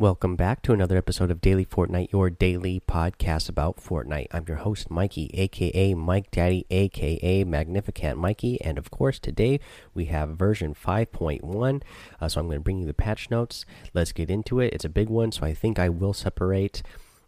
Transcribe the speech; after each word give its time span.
Welcome 0.00 0.34
back 0.34 0.62
to 0.62 0.72
another 0.72 0.96
episode 0.96 1.30
of 1.30 1.42
Daily 1.42 1.66
Fortnite, 1.66 2.10
your 2.10 2.30
daily 2.30 2.80
podcast 2.88 3.50
about 3.50 3.76
Fortnite. 3.76 4.28
I'm 4.30 4.46
your 4.48 4.56
host, 4.56 4.90
Mikey, 4.90 5.28
aka 5.34 5.92
Mike 5.92 6.30
Daddy, 6.30 6.64
aka 6.70 7.44
Magnificent 7.44 8.16
Mikey, 8.16 8.58
and 8.62 8.78
of 8.78 8.90
course, 8.90 9.18
today 9.18 9.60
we 9.92 10.06
have 10.06 10.38
version 10.38 10.74
5.1. 10.74 11.82
Uh, 12.18 12.28
so 12.30 12.40
I'm 12.40 12.46
going 12.46 12.56
to 12.56 12.62
bring 12.62 12.78
you 12.78 12.86
the 12.86 12.94
patch 12.94 13.30
notes. 13.30 13.66
Let's 13.92 14.12
get 14.12 14.30
into 14.30 14.58
it. 14.58 14.72
It's 14.72 14.86
a 14.86 14.88
big 14.88 15.10
one, 15.10 15.32
so 15.32 15.42
I 15.44 15.52
think 15.52 15.78
I 15.78 15.90
will 15.90 16.14
separate 16.14 16.82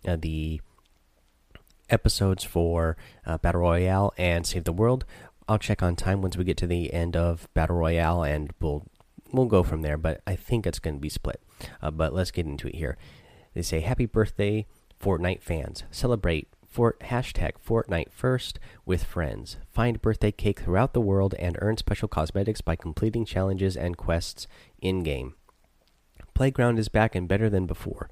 uh, 0.09 0.16
the 0.18 0.62
episodes 1.91 2.43
for 2.43 2.96
uh, 3.27 3.36
Battle 3.36 3.61
Royale 3.61 4.14
and 4.16 4.46
Save 4.46 4.64
the 4.64 4.73
World. 4.73 5.04
I'll 5.46 5.59
check 5.59 5.82
on 5.82 5.95
time 5.95 6.23
once 6.23 6.39
we 6.39 6.45
get 6.45 6.57
to 6.57 6.66
the 6.66 6.91
end 6.95 7.18
of 7.18 7.52
Battle 7.52 7.77
Royale, 7.77 8.23
and 8.23 8.50
we'll 8.62 8.86
we'll 9.30 9.45
go 9.45 9.62
from 9.62 9.82
there. 9.82 9.98
But 9.98 10.23
I 10.27 10.36
think 10.36 10.66
it's 10.66 10.79
going 10.79 10.95
to 10.95 11.00
be 11.02 11.11
split. 11.11 11.43
Uh, 11.80 11.90
but 11.90 12.14
let's 12.14 12.30
get 12.30 12.46
into 12.46 12.68
it 12.68 12.74
here. 12.74 12.96
They 13.54 13.62
say, 13.62 13.80
Happy 13.80 14.06
birthday, 14.06 14.66
Fortnite 15.00 15.43
fans. 15.43 15.85
Celebrate 15.90 16.48
Fort 16.72 16.98
hashtag 17.00 17.52
Fortnite 17.62 18.11
first 18.11 18.58
with 18.86 19.04
friends. 19.04 19.58
Find 19.71 20.00
birthday 20.00 20.32
cake 20.32 20.61
throughout 20.61 20.94
the 20.94 21.02
world 21.02 21.35
and 21.35 21.58
earn 21.61 21.76
special 21.76 22.08
cosmetics 22.08 22.62
by 22.62 22.76
completing 22.76 23.26
challenges 23.26 23.76
and 23.76 23.98
quests 23.98 24.46
in 24.80 25.02
game. 25.02 25.35
Playground 26.32 26.79
is 26.79 26.88
back 26.88 27.14
and 27.14 27.29
better 27.29 27.50
than 27.50 27.66
before. 27.66 28.08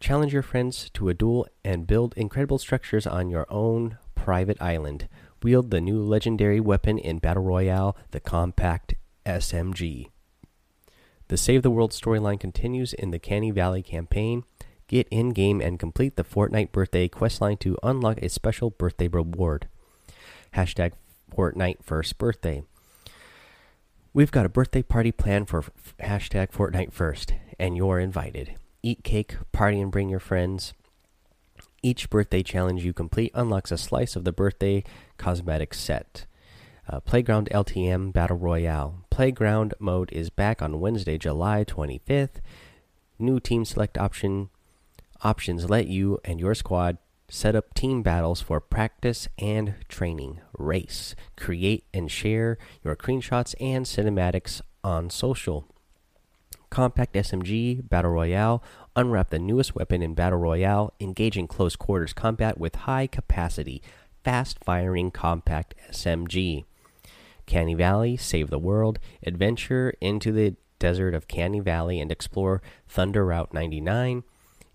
Challenge 0.00 0.32
your 0.32 0.42
friends 0.42 0.88
to 0.94 1.10
a 1.10 1.14
duel 1.14 1.46
and 1.62 1.86
build 1.86 2.14
incredible 2.16 2.58
structures 2.58 3.06
on 3.06 3.28
your 3.28 3.46
own 3.50 3.98
private 4.14 4.60
island. 4.62 5.06
Wield 5.42 5.70
the 5.70 5.80
new 5.80 6.00
legendary 6.00 6.60
weapon 6.60 6.96
in 6.96 7.18
Battle 7.18 7.42
Royale, 7.42 7.96
the 8.12 8.20
Compact 8.20 8.94
SMG. 9.26 10.08
The 11.28 11.36
Save 11.38 11.62
the 11.62 11.70
World 11.70 11.92
storyline 11.92 12.38
continues 12.38 12.92
in 12.92 13.10
the 13.10 13.18
Canny 13.18 13.50
Valley 13.50 13.82
campaign. 13.82 14.44
Get 14.88 15.08
in 15.10 15.30
game 15.30 15.60
and 15.62 15.78
complete 15.78 16.16
the 16.16 16.24
Fortnite 16.24 16.70
birthday 16.70 17.08
questline 17.08 17.58
to 17.60 17.78
unlock 17.82 18.18
a 18.18 18.28
special 18.28 18.70
birthday 18.70 19.08
reward. 19.08 19.66
Hashtag 20.54 20.92
Fortnite 21.34 21.82
First 21.82 22.18
Birthday. 22.18 22.64
We've 24.12 24.30
got 24.30 24.46
a 24.46 24.50
birthday 24.50 24.82
party 24.82 25.10
planned 25.10 25.48
for 25.48 25.64
hashtag 25.98 26.50
Fortnite 26.50 26.92
First, 26.92 27.32
and 27.58 27.76
you're 27.76 27.98
invited. 27.98 28.54
Eat 28.82 29.02
cake, 29.02 29.36
party, 29.50 29.80
and 29.80 29.90
bring 29.90 30.10
your 30.10 30.20
friends. 30.20 30.74
Each 31.82 32.08
birthday 32.10 32.42
challenge 32.42 32.84
you 32.84 32.92
complete 32.92 33.32
unlocks 33.34 33.72
a 33.72 33.78
slice 33.78 34.14
of 34.14 34.24
the 34.24 34.32
birthday 34.32 34.84
cosmetic 35.16 35.72
set. 35.72 36.26
Uh, 36.88 37.00
Playground 37.00 37.48
LTM 37.50 38.12
Battle 38.12 38.36
Royale. 38.36 39.03
Playground 39.14 39.74
mode 39.78 40.10
is 40.10 40.28
back 40.28 40.60
on 40.60 40.80
Wednesday, 40.80 41.18
July 41.18 41.62
25th. 41.62 42.40
New 43.16 43.38
team 43.38 43.64
select 43.64 43.96
option 43.96 44.50
options 45.22 45.70
let 45.70 45.86
you 45.86 46.18
and 46.24 46.40
your 46.40 46.52
squad 46.52 46.98
set 47.28 47.54
up 47.54 47.74
team 47.74 48.02
battles 48.02 48.40
for 48.40 48.58
practice 48.58 49.28
and 49.38 49.76
training. 49.88 50.40
Race, 50.58 51.14
create 51.36 51.84
and 51.94 52.10
share 52.10 52.58
your 52.82 52.96
screenshots 52.96 53.54
and 53.60 53.86
cinematics 53.86 54.60
on 54.82 55.10
social. 55.10 55.68
Compact 56.68 57.14
SMG 57.14 57.88
Battle 57.88 58.10
Royale. 58.10 58.64
Unwrap 58.96 59.30
the 59.30 59.38
newest 59.38 59.76
weapon 59.76 60.02
in 60.02 60.14
Battle 60.14 60.40
Royale. 60.40 60.92
Engage 60.98 61.38
in 61.38 61.46
close 61.46 61.76
quarters 61.76 62.12
combat 62.12 62.58
with 62.58 62.74
high 62.74 63.06
capacity, 63.06 63.80
fast 64.24 64.58
firing 64.64 65.12
compact 65.12 65.76
SMG. 65.92 66.64
Canny 67.46 67.74
Valley, 67.74 68.16
Save 68.16 68.50
the 68.50 68.58
World, 68.58 68.98
adventure 69.24 69.94
into 70.00 70.32
the 70.32 70.56
desert 70.78 71.14
of 71.14 71.28
Canny 71.28 71.60
Valley 71.60 72.00
and 72.00 72.12
explore 72.12 72.62
Thunder 72.88 73.24
Route 73.24 73.52
99. 73.52 74.22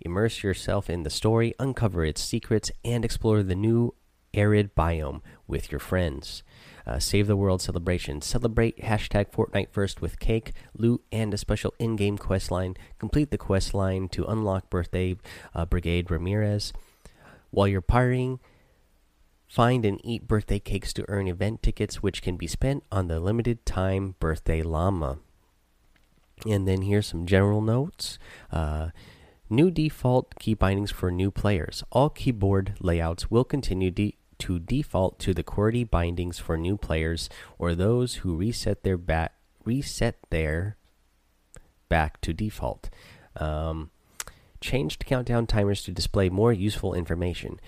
Immerse 0.01 0.43
yourself 0.43 0.89
in 0.89 1.03
the 1.03 1.09
story, 1.09 1.53
uncover 1.59 2.05
its 2.05 2.23
secrets, 2.23 2.71
and 2.85 3.03
explore 3.03 3.43
the 3.43 3.55
new 3.55 3.93
arid 4.33 4.75
biome 4.75 5.21
with 5.47 5.71
your 5.71 5.79
friends. 5.79 6.43
Uh, 6.85 6.97
Save 6.97 7.27
the 7.27 7.35
World 7.35 7.61
celebration. 7.61 8.21
Celebrate 8.21 8.79
hashtag 8.79 9.31
Fortnite 9.31 9.69
First 9.69 10.01
with 10.01 10.19
cake, 10.19 10.53
loot, 10.75 11.03
and 11.11 11.33
a 11.33 11.37
special 11.37 11.73
in 11.77 11.95
game 11.95 12.17
quest 12.17 12.49
line. 12.49 12.75
Complete 12.97 13.29
the 13.29 13.37
quest 13.37 13.73
line 13.73 14.07
to 14.09 14.25
unlock 14.25 14.69
Birthday 14.69 15.17
uh, 15.53 15.65
Brigade 15.65 16.09
Ramirez. 16.09 16.73
While 17.51 17.67
you're 17.67 17.81
partying, 17.81 18.39
Find 19.49 19.83
and 19.83 19.99
eat 20.03 20.27
birthday 20.27 20.59
cakes 20.59 20.93
to 20.93 21.05
earn 21.07 21.27
event 21.27 21.63
tickets, 21.63 22.03
which 22.03 22.21
can 22.21 22.37
be 22.37 22.45
spent 22.45 22.83
on 22.91 23.07
the 23.07 23.19
limited 23.19 23.65
time 23.65 24.13
birthday 24.19 24.61
llama. 24.61 25.17
And 26.47 26.67
then 26.67 26.83
here's 26.83 27.07
some 27.07 27.25
general 27.25 27.59
notes. 27.59 28.19
Uh, 28.51 28.89
new 29.49 29.71
default 29.71 30.35
key 30.37 30.53
bindings 30.53 30.91
for 30.91 31.09
new 31.09 31.31
players. 31.31 31.83
All 31.91 32.11
keyboard 32.11 32.75
layouts 32.79 33.31
will 33.31 33.43
continue 33.43 33.89
de 33.89 34.15
to 34.37 34.59
default 34.59 35.19
to 35.19 35.33
the 35.33 35.43
QWERTY 35.43 35.89
bindings 35.89 36.39
for 36.39 36.55
new 36.55 36.77
players 36.77 37.27
or 37.57 37.75
those 37.75 38.15
who 38.17 38.35
reset 38.35 38.83
their 38.83 38.97
back 38.97 39.33
reset 39.65 40.15
their 40.29 40.77
back 41.89 42.21
to 42.21 42.33
default. 42.33 42.89
Um, 43.35 43.89
changed 44.61 45.05
countdown 45.05 45.47
timers 45.47 45.83
to 45.83 45.91
display 45.91 46.29
more 46.29 46.53
useful 46.53 46.93
information 46.93 47.59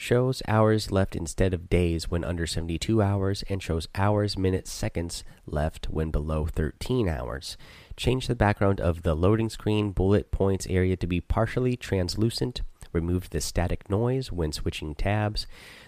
shows 0.00 0.42
hours 0.48 0.90
left 0.90 1.14
instead 1.14 1.52
of 1.52 1.68
days 1.68 2.10
when 2.10 2.24
under 2.24 2.46
72 2.46 3.02
hours, 3.02 3.44
and 3.50 3.62
shows 3.62 3.86
hours, 3.94 4.38
minutes, 4.38 4.72
seconds 4.72 5.22
left 5.44 5.90
when 5.90 6.10
below 6.10 6.46
13 6.46 7.06
hours. 7.06 7.58
Change 7.98 8.26
the 8.26 8.34
background 8.34 8.80
of 8.80 9.02
the 9.02 9.14
loading 9.14 9.50
screen 9.50 9.92
bullet 9.92 10.30
points 10.30 10.66
area 10.70 10.96
to 10.96 11.06
be 11.06 11.20
partially 11.20 11.76
translucent. 11.76 12.62
Remove 12.94 13.28
the 13.28 13.42
static 13.42 13.90
noise 13.90 14.32
when 14.32 14.52
switching 14.52 14.94
tabs. 14.94 15.46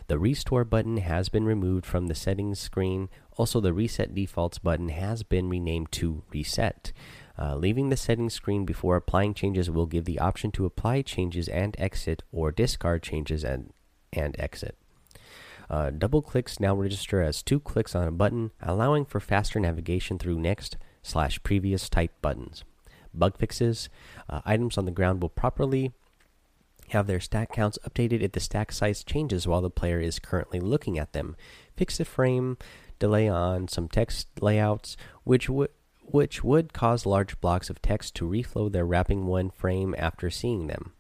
The 0.09 0.19
restore 0.19 0.65
button 0.67 0.99
has 0.99 1.31
been 1.31 1.47
removed 1.47 1.87
from 1.87 2.09
the 2.09 2.15
settings 2.15 2.61
screen. 2.61 3.09
Also, 3.39 3.63
the 3.63 3.73
reset 3.73 4.15
defaults 4.15 4.59
button 4.59 4.91
has 4.91 5.23
been 5.23 5.49
renamed 5.49 5.91
to 5.93 6.23
reset. 6.31 6.93
Uh, 7.39 7.57
leaving 7.57 7.89
the 7.89 7.97
settings 7.97 8.35
screen 8.35 8.67
before 8.67 8.97
applying 8.97 9.33
changes 9.33 9.71
will 9.71 9.87
give 9.87 10.05
the 10.05 10.19
option 10.19 10.53
to 10.53 10.67
apply 10.67 11.01
changes 11.01 11.49
and 11.49 11.75
exit 11.79 12.23
or 12.31 12.53
discard 12.53 13.03
changes 13.03 13.43
and 13.43 13.73
and 14.13 14.39
exit. 14.39 14.77
Uh, 15.71 15.91
double 15.91 16.23
clicks 16.23 16.61
now 16.61 16.75
register 16.75 17.23
as 17.23 17.43
two 17.43 17.59
clicks 17.59 17.95
on 17.95 18.07
a 18.07 18.13
button, 18.13 18.51
allowing 18.61 19.05
for 19.05 19.21
faster 19.21 19.59
navigation 19.59 20.19
through 20.19 20.39
next 20.39 20.77
slash 21.03 21.43
previous 21.43 21.89
type 21.89 22.13
buttons. 22.21 22.65
Bug 23.15 23.39
fixes 23.39 23.89
uh, 24.29 24.41
items 24.45 24.77
on 24.77 24.85
the 24.85 24.91
ground 24.91 25.23
will 25.23 25.29
properly 25.29 25.93
have 26.91 27.07
their 27.07 27.21
stack 27.21 27.53
counts 27.53 27.79
updated 27.89 28.21
if 28.23 28.33
the 28.33 28.41
stack 28.41 28.71
size 28.73 29.03
changes 29.03 29.47
while 29.47 29.63
the 29.63 29.71
player 29.71 30.01
is 30.01 30.19
currently 30.19 30.61
looking 30.61 30.99
at 30.99 31.13
them. 31.13 31.37
Fix 31.77 31.99
the 31.99 32.05
frame 32.05 32.59
delay 32.99 33.29
on 33.29 33.67
some 33.69 33.89
text 33.89 34.29
layouts, 34.41 34.97
which 35.25 35.49
would 35.49 35.71
which 36.05 36.45
would 36.45 36.73
cause 36.73 37.07
large 37.07 37.41
blocks 37.41 37.71
of 37.71 37.81
text 37.81 38.15
to 38.15 38.29
reflow 38.29 38.71
their 38.71 38.85
wrapping 38.85 39.25
one 39.25 39.49
frame 39.49 39.95
after 39.97 40.29
seeing 40.29 40.67
them. 40.67 40.93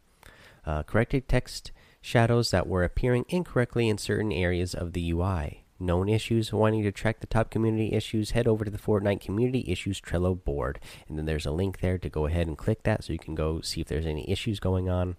Uh, 0.64 0.82
corrected 0.84 1.28
text 1.28 1.72
shadows 2.02 2.50
that 2.50 2.66
were 2.66 2.84
appearing 2.84 3.24
incorrectly 3.28 3.88
in 3.88 3.96
certain 3.96 4.32
areas 4.32 4.74
of 4.74 4.92
the 4.92 5.10
UI. 5.10 5.64
Known 5.78 6.08
issues. 6.08 6.52
Wanting 6.52 6.82
to 6.82 6.92
track 6.92 7.20
the 7.20 7.26
top 7.26 7.50
community 7.50 7.92
issues, 7.92 8.32
head 8.32 8.46
over 8.46 8.64
to 8.64 8.70
the 8.70 8.78
Fortnite 8.78 9.20
Community 9.20 9.64
Issues 9.66 10.00
Trello 10.00 10.44
board. 10.44 10.78
And 11.08 11.18
then 11.18 11.24
there's 11.24 11.46
a 11.46 11.50
link 11.50 11.80
there 11.80 11.98
to 11.98 12.08
go 12.08 12.26
ahead 12.26 12.46
and 12.46 12.58
click 12.58 12.82
that 12.82 13.02
so 13.02 13.12
you 13.12 13.18
can 13.18 13.34
go 13.34 13.60
see 13.62 13.80
if 13.80 13.88
there's 13.88 14.06
any 14.06 14.30
issues 14.30 14.60
going 14.60 14.88
on. 14.88 15.16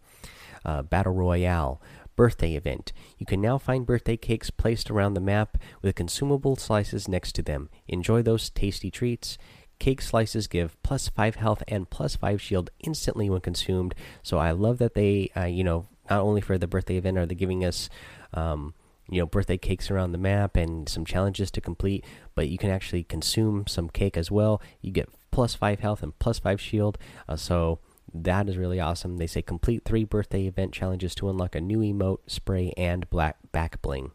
Uh, 0.64 0.82
Battle 0.84 1.14
Royale. 1.14 1.82
Birthday 2.16 2.56
event. 2.56 2.94
You 3.18 3.26
can 3.26 3.42
now 3.42 3.58
find 3.58 3.88
birthday 3.88 4.16
cakes 4.16 4.52
placed 4.52 4.92
around 4.92 5.16
the 5.16 5.20
map 5.20 5.58
with 5.82 5.96
consumable 5.96 6.56
slices 6.56 7.08
next 7.08 7.34
to 7.34 7.42
them. 7.42 7.70
Enjoy 7.88 8.22
those 8.22 8.52
tasty 8.52 8.92
treats. 8.92 9.38
Cake 9.80 10.02
slices 10.02 10.48
give 10.48 10.82
plus 10.84 11.10
5 11.10 11.36
health 11.36 11.64
and 11.68 11.90
plus 11.90 12.16
5 12.16 12.40
shield 12.40 12.70
instantly 12.80 13.30
when 13.30 13.42
consumed. 13.42 13.96
So 14.22 14.38
I 14.38 14.52
love 14.52 14.78
that 14.78 14.94
they, 14.94 15.32
uh, 15.36 15.46
you 15.46 15.64
know, 15.64 15.88
not 16.14 16.22
only 16.22 16.42
for 16.42 16.58
the 16.58 16.68
birthday 16.68 16.98
event 16.98 17.18
are 17.18 17.26
they 17.26 17.36
giving 17.36 17.66
us 17.66 17.90
um, 18.34 18.74
you 19.10 19.20
know 19.20 19.26
birthday 19.26 19.58
cakes 19.58 19.90
around 19.90 20.12
the 20.12 20.18
map 20.18 20.56
and 20.56 20.88
some 20.88 21.06
challenges 21.06 21.50
to 21.52 21.62
complete 21.62 22.06
but 22.36 22.50
you 22.50 22.58
can 22.58 22.70
actually 22.70 23.04
consume 23.04 23.66
some 23.68 23.90
cake 23.90 24.18
as 24.18 24.32
well. 24.32 24.62
You 24.82 24.92
get 24.92 25.10
plus 25.32 25.56
five 25.56 25.80
health 25.80 26.04
and 26.04 26.18
plus 26.20 26.40
five 26.40 26.62
shield. 26.62 26.98
Uh, 27.28 27.36
so 27.36 27.80
that 28.14 28.48
is 28.48 28.58
really 28.58 28.80
awesome. 28.80 29.18
They 29.18 29.28
say 29.28 29.42
complete 29.42 29.84
three 29.86 30.04
birthday 30.04 30.46
event 30.46 30.74
challenges 30.74 31.16
to 31.16 31.30
unlock 31.30 31.56
a 31.56 31.62
new 31.62 31.80
emote 31.80 32.20
spray 32.28 32.74
and 32.78 33.10
black 33.10 33.38
back 33.52 33.82
bling. 33.82 34.12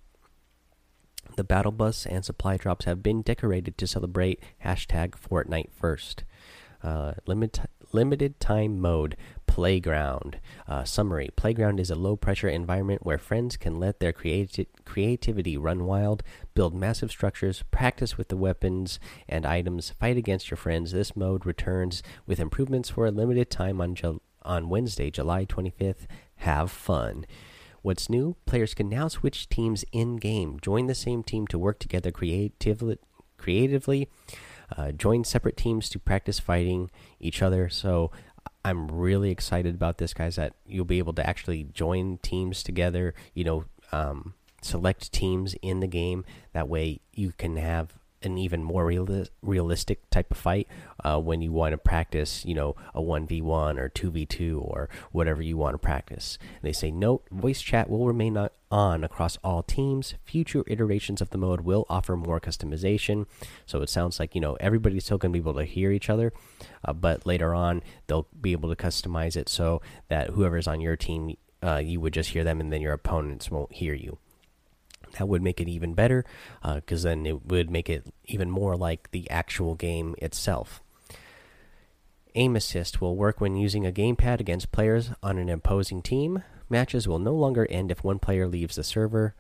The 1.37 1.45
battle 1.45 1.73
bus 1.73 2.07
and 2.07 2.25
supply 2.25 2.57
drops 2.57 2.85
have 2.87 3.03
been 3.03 3.23
decorated 3.23 3.77
to 3.79 3.87
celebrate 3.87 4.43
hashtag 4.65 5.11
fortnite 5.11 5.71
first. 5.73 6.25
Uh, 6.83 7.15
limit 7.27 7.61
limited 7.93 8.39
time 8.41 8.81
mode 8.81 9.17
playground 9.47 10.39
uh, 10.67 10.85
summary 10.85 11.31
playground 11.37 11.81
is 11.81 11.91
a 11.91 11.95
low 11.95 12.15
pressure 12.15 12.49
environment 12.49 13.05
where 13.05 13.19
friends 13.19 13.57
can 13.57 13.79
let 13.79 13.99
their 13.99 14.13
creati 14.13 14.67
creativity 14.85 15.57
run 15.57 15.85
wild 15.85 16.23
build 16.55 16.75
massive 16.75 17.11
structures 17.11 17.65
practice 17.71 18.17
with 18.17 18.29
the 18.29 18.37
weapons 18.37 19.01
and 19.29 19.47
items 19.47 19.91
fight 19.91 20.17
against 20.17 20.51
your 20.51 20.57
friends 20.57 20.93
this 20.93 21.17
mode 21.17 21.47
returns 21.47 22.03
with 22.27 22.39
improvements 22.39 22.91
for 22.91 23.07
a 23.07 23.11
limited 23.11 23.51
time 23.51 23.81
on 23.81 23.95
on 24.49 24.69
Wednesday, 24.69 25.11
July 25.11 25.45
25th. 25.45 26.07
Have 26.37 26.71
fun. 26.71 27.27
What's 27.83 28.09
new? 28.09 28.37
Players 28.47 28.75
can 28.75 28.89
now 28.89 29.09
switch 29.09 29.49
teams 29.49 29.85
in 29.93 30.17
game, 30.17 30.59
join 30.61 30.87
the 30.87 30.95
same 30.95 31.23
team 31.23 31.47
to 31.49 31.59
work 31.59 31.79
together 31.79 32.11
creatively, 32.11 32.99
creatively 33.37 34.09
uh, 34.77 34.93
join 34.93 35.25
separate 35.25 35.57
teams 35.57 35.89
to 35.91 35.99
practice 35.99 36.39
fighting 36.39 36.91
each 37.21 37.43
other. 37.43 37.69
So 37.69 38.11
I'm 38.65 38.89
really 38.89 39.31
excited 39.31 39.75
about 39.75 39.99
this, 39.99 40.13
guys. 40.13 40.37
That 40.37 40.55
you'll 40.67 40.85
be 40.85 40.99
able 40.99 41.15
to 41.15 41.27
actually 41.27 41.65
join 41.65 42.19
teams 42.19 42.63
together. 42.63 43.15
You 43.35 43.45
know, 43.45 43.65
um, 43.93 44.35
select 44.63 45.13
teams 45.13 45.55
in 45.63 45.81
the 45.81 45.87
game. 45.87 46.25
That 46.53 46.69
way, 46.69 47.01
you 47.15 47.33
can 47.33 47.57
have 47.57 47.95
an 48.23 48.39
even 48.39 48.63
more 48.63 48.87
real 48.87 49.25
realistic 49.43 50.09
type 50.11 50.31
of 50.31 50.37
fight 50.37 50.69
uh, 51.05 51.19
when 51.19 51.41
you 51.41 51.53
want 51.53 51.73
to 51.73 51.79
practice, 51.79 52.45
you 52.45 52.55
know, 52.55 52.75
a 52.95 53.01
1v1 53.01 53.79
or 53.79 53.89
2v2 53.89 54.61
or 54.61 54.89
whatever 55.13 55.43
you 55.43 55.57
want 55.57 55.75
to 55.75 55.79
practice. 55.79 56.39
And 56.41 56.63
they 56.63 56.73
say, 56.73 56.91
note, 56.91 57.25
voice 57.31 57.61
chat 57.61 57.89
will 57.89 58.07
remain 58.07 58.37
on 58.71 59.05
across 59.05 59.39
all 59.43 59.63
teams. 59.63 60.15
Future 60.25 60.65
iterations 60.67 61.21
of 61.21 61.31
the 61.31 61.39
mode 61.39 61.63
will 61.63 61.87
offer 61.89 62.17
more 62.17 62.41
customization. 62.41 63.27
So 63.67 63.83
it 63.83 63.89
sounds 63.89 64.19
like, 64.19 64.35
you 64.35 64.41
know, 64.41 64.55
everybody's 64.61 65.05
still 65.05 65.19
going 65.19 65.33
to 65.33 65.39
be 65.39 65.43
able 65.43 65.59
to 65.59 65.65
hear 65.65 65.91
each 65.91 66.11
other, 66.11 66.33
uh, 66.85 66.93
but 66.93 67.27
later 67.27 67.55
on, 67.55 67.83
they'll 68.07 68.29
be 68.41 68.53
able 68.53 68.75
to 68.75 68.77
customize 68.77 69.37
it 69.37 69.49
so 69.49 69.81
that 70.09 70.31
whoever's 70.31 70.67
on 70.67 70.81
your 70.81 70.97
team, 70.97 71.37
uh, 71.63 71.77
you 71.77 72.01
would 72.01 72.13
just 72.13 72.31
hear 72.31 72.45
them 72.45 72.61
and 72.61 72.73
then 72.73 72.81
your 72.81 72.93
opponents 72.93 73.51
won't 73.51 73.73
hear 73.73 73.95
you 73.95 74.19
that 75.13 75.29
would 75.29 75.43
make 75.43 75.61
it 75.61 75.69
even 75.69 75.95
better 75.95 76.25
because 76.63 77.05
uh, 77.05 77.09
then 77.11 77.27
it 77.27 77.47
would 77.47 77.71
make 77.71 77.89
it 77.89 78.07
even 78.27 78.51
more 78.51 78.77
like 78.77 79.11
the 79.11 79.29
actual 79.31 79.75
game 79.75 80.15
itself. 80.19 80.83
Aim 82.35 82.57
assist 82.57 83.01
will 83.01 83.17
work 83.17 83.41
when 83.41 83.57
using 83.57 83.87
a 83.87 83.93
gamepad 83.93 84.39
against 84.41 84.71
players 84.71 85.11
on 85.23 85.39
an 85.39 85.49
opposing 85.49 86.03
team. 86.03 86.43
Matches 86.69 87.09
will 87.09 87.19
no 87.19 87.35
longer 87.35 87.67
end 87.71 87.91
if 87.91 88.05
one 88.05 88.19
player 88.19 88.47
leaves 88.47 88.77
the 88.77 88.85
server. 88.85 89.35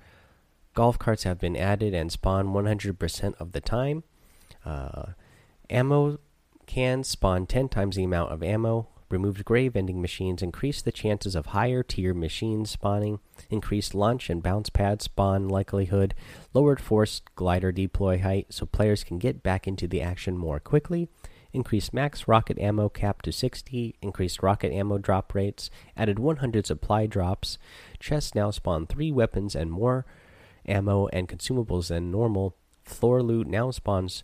Golf 0.74 0.98
carts 0.98 1.24
have 1.24 1.38
been 1.38 1.56
added 1.56 1.94
and 1.94 2.10
spawn 2.10 2.48
100% 2.48 3.34
of 3.38 3.52
the 3.52 3.60
time. 3.60 4.04
Uh, 4.64 5.12
ammo 5.68 6.18
can 6.66 7.04
spawn 7.04 7.46
10 7.46 7.68
times 7.68 7.96
the 7.96 8.04
amount 8.04 8.32
of 8.32 8.42
ammo. 8.42 8.88
Removed 9.10 9.46
gray 9.46 9.68
vending 9.68 10.02
machines 10.02 10.42
increase 10.42 10.82
the 10.82 10.92
chances 10.92 11.34
of 11.34 11.46
higher 11.46 11.82
tier 11.82 12.12
machines 12.12 12.70
spawning, 12.70 13.20
increased 13.48 13.94
launch 13.94 14.28
and 14.28 14.42
bounce 14.42 14.68
pad 14.68 15.00
spawn 15.00 15.48
likelihood, 15.48 16.14
lowered 16.52 16.78
force 16.78 17.22
glider 17.34 17.72
deploy 17.72 18.18
height 18.18 18.48
so 18.50 18.66
players 18.66 19.04
can 19.04 19.18
get 19.18 19.42
back 19.42 19.66
into 19.66 19.88
the 19.88 20.02
action 20.02 20.36
more 20.36 20.60
quickly, 20.60 21.08
increased 21.54 21.94
max 21.94 22.28
rocket 22.28 22.58
ammo 22.58 22.90
cap 22.90 23.22
to 23.22 23.32
60, 23.32 23.96
increased 24.02 24.42
rocket 24.42 24.72
ammo 24.72 24.98
drop 24.98 25.34
rates, 25.34 25.70
added 25.96 26.18
100 26.18 26.66
supply 26.66 27.06
drops. 27.06 27.56
Chests 27.98 28.34
now 28.34 28.50
spawn 28.50 28.86
3 28.86 29.10
weapons 29.12 29.54
and 29.54 29.72
more 29.72 30.04
ammo 30.66 31.06
and 31.08 31.28
consumables 31.28 31.88
than 31.88 32.10
normal. 32.10 32.56
Floor 32.84 33.22
loot 33.22 33.46
now 33.46 33.70
spawns 33.70 34.22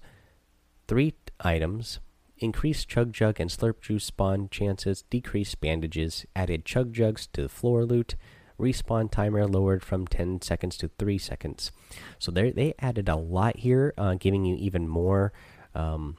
3 0.89 1.15
items 1.41 2.01
increased 2.39 2.89
chug 2.89 3.13
jug 3.13 3.41
and 3.41 3.51
slurp 3.51 3.81
juice 3.81 4.05
spawn 4.05 4.49
chances, 4.51 5.03
decreased 5.11 5.61
bandages, 5.61 6.27
added 6.35 6.65
chug 6.65 6.93
jugs 6.93 7.27
to 7.29 7.43
the 7.43 7.49
floor 7.49 7.85
loot, 7.85 8.17
respawn 8.59 9.11
timer 9.11 9.47
lowered 9.47 9.83
from 9.83 10.07
10 10.07 10.43
seconds 10.43 10.77
to 10.79 10.91
3 10.99 11.19
seconds. 11.19 11.73
So 12.19 12.31
they 12.31 12.75
added 12.79 13.09
a 13.09 13.17
lot 13.17 13.59
here, 13.59 13.95
uh, 13.99 14.15
giving 14.15 14.45
you 14.45 14.57
even 14.57 14.89
more 14.89 15.33
um, 15.75 16.19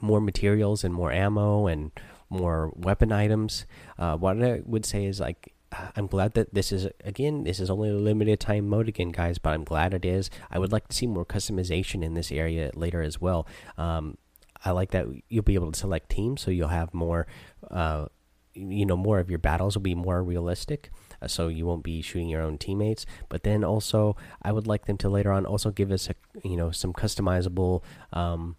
more 0.00 0.20
materials 0.20 0.84
and 0.84 0.94
more 0.94 1.12
ammo 1.12 1.66
and 1.66 1.90
more 2.30 2.72
weapon 2.74 3.12
items. 3.12 3.66
Uh, 3.98 4.16
what 4.16 4.42
I 4.42 4.62
would 4.64 4.86
say 4.86 5.04
is 5.04 5.20
like 5.20 5.52
I'm 5.96 6.06
glad 6.06 6.34
that 6.34 6.54
this 6.54 6.72
is 6.72 6.88
again 7.04 7.44
this 7.44 7.60
is 7.60 7.70
only 7.70 7.90
a 7.90 7.94
limited 7.94 8.40
time 8.40 8.68
mode 8.68 8.88
again 8.88 9.10
guys 9.10 9.38
but 9.38 9.50
I'm 9.50 9.64
glad 9.64 9.94
it 9.94 10.04
is 10.04 10.30
I 10.50 10.58
would 10.58 10.72
like 10.72 10.88
to 10.88 10.96
see 10.96 11.06
more 11.06 11.24
customization 11.24 12.02
in 12.04 12.14
this 12.14 12.30
area 12.30 12.70
later 12.74 13.02
as 13.02 13.20
well 13.20 13.46
um, 13.78 14.18
I 14.64 14.70
like 14.70 14.90
that 14.92 15.06
you'll 15.28 15.42
be 15.42 15.54
able 15.54 15.72
to 15.72 15.78
select 15.78 16.10
teams, 16.10 16.42
so 16.42 16.50
you'll 16.50 16.68
have 16.68 16.94
more, 16.94 17.26
uh, 17.70 18.06
you 18.54 18.86
know, 18.86 18.96
more 18.96 19.18
of 19.18 19.30
your 19.30 19.38
battles 19.38 19.74
will 19.74 19.82
be 19.82 19.94
more 19.94 20.22
realistic. 20.22 20.90
Uh, 21.20 21.28
so 21.28 21.48
you 21.48 21.66
won't 21.66 21.82
be 21.82 22.02
shooting 22.02 22.28
your 22.28 22.42
own 22.42 22.58
teammates. 22.58 23.06
But 23.28 23.42
then 23.42 23.64
also, 23.64 24.16
I 24.42 24.52
would 24.52 24.66
like 24.66 24.86
them 24.86 24.98
to 24.98 25.08
later 25.08 25.32
on 25.32 25.46
also 25.46 25.70
give 25.70 25.90
us, 25.90 26.08
a, 26.10 26.14
you 26.46 26.56
know, 26.56 26.70
some 26.70 26.92
customizable 26.92 27.82
um, 28.12 28.56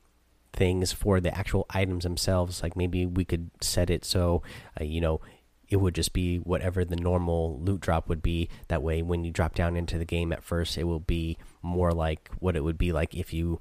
things 0.52 0.92
for 0.92 1.20
the 1.20 1.36
actual 1.38 1.66
items 1.70 2.04
themselves. 2.04 2.64
Like 2.64 2.76
maybe 2.76 3.06
we 3.06 3.26
could 3.26 3.52
set 3.62 3.90
it 3.90 4.06
so, 4.06 4.44
uh, 4.80 4.84
you 4.84 5.02
know, 5.02 5.22
it 5.70 5.78
would 5.78 5.96
just 5.96 6.14
be 6.14 6.38
whatever 6.38 6.86
the 6.86 6.96
normal 6.96 7.60
loot 7.60 7.82
drop 7.82 8.08
would 8.10 8.22
be. 8.22 8.50
That 8.68 8.84
way, 8.84 9.02
when 9.02 9.24
you 9.24 9.32
drop 9.32 9.56
down 9.56 9.76
into 9.76 9.98
the 9.98 10.06
game 10.06 10.32
at 10.32 10.44
first, 10.44 10.78
it 10.78 10.84
will 10.84 11.00
be 11.00 11.38
more 11.62 11.92
like 11.92 12.30
what 12.40 12.56
it 12.56 12.64
would 12.64 12.78
be 12.78 12.92
like 12.92 13.16
if 13.16 13.34
you 13.34 13.60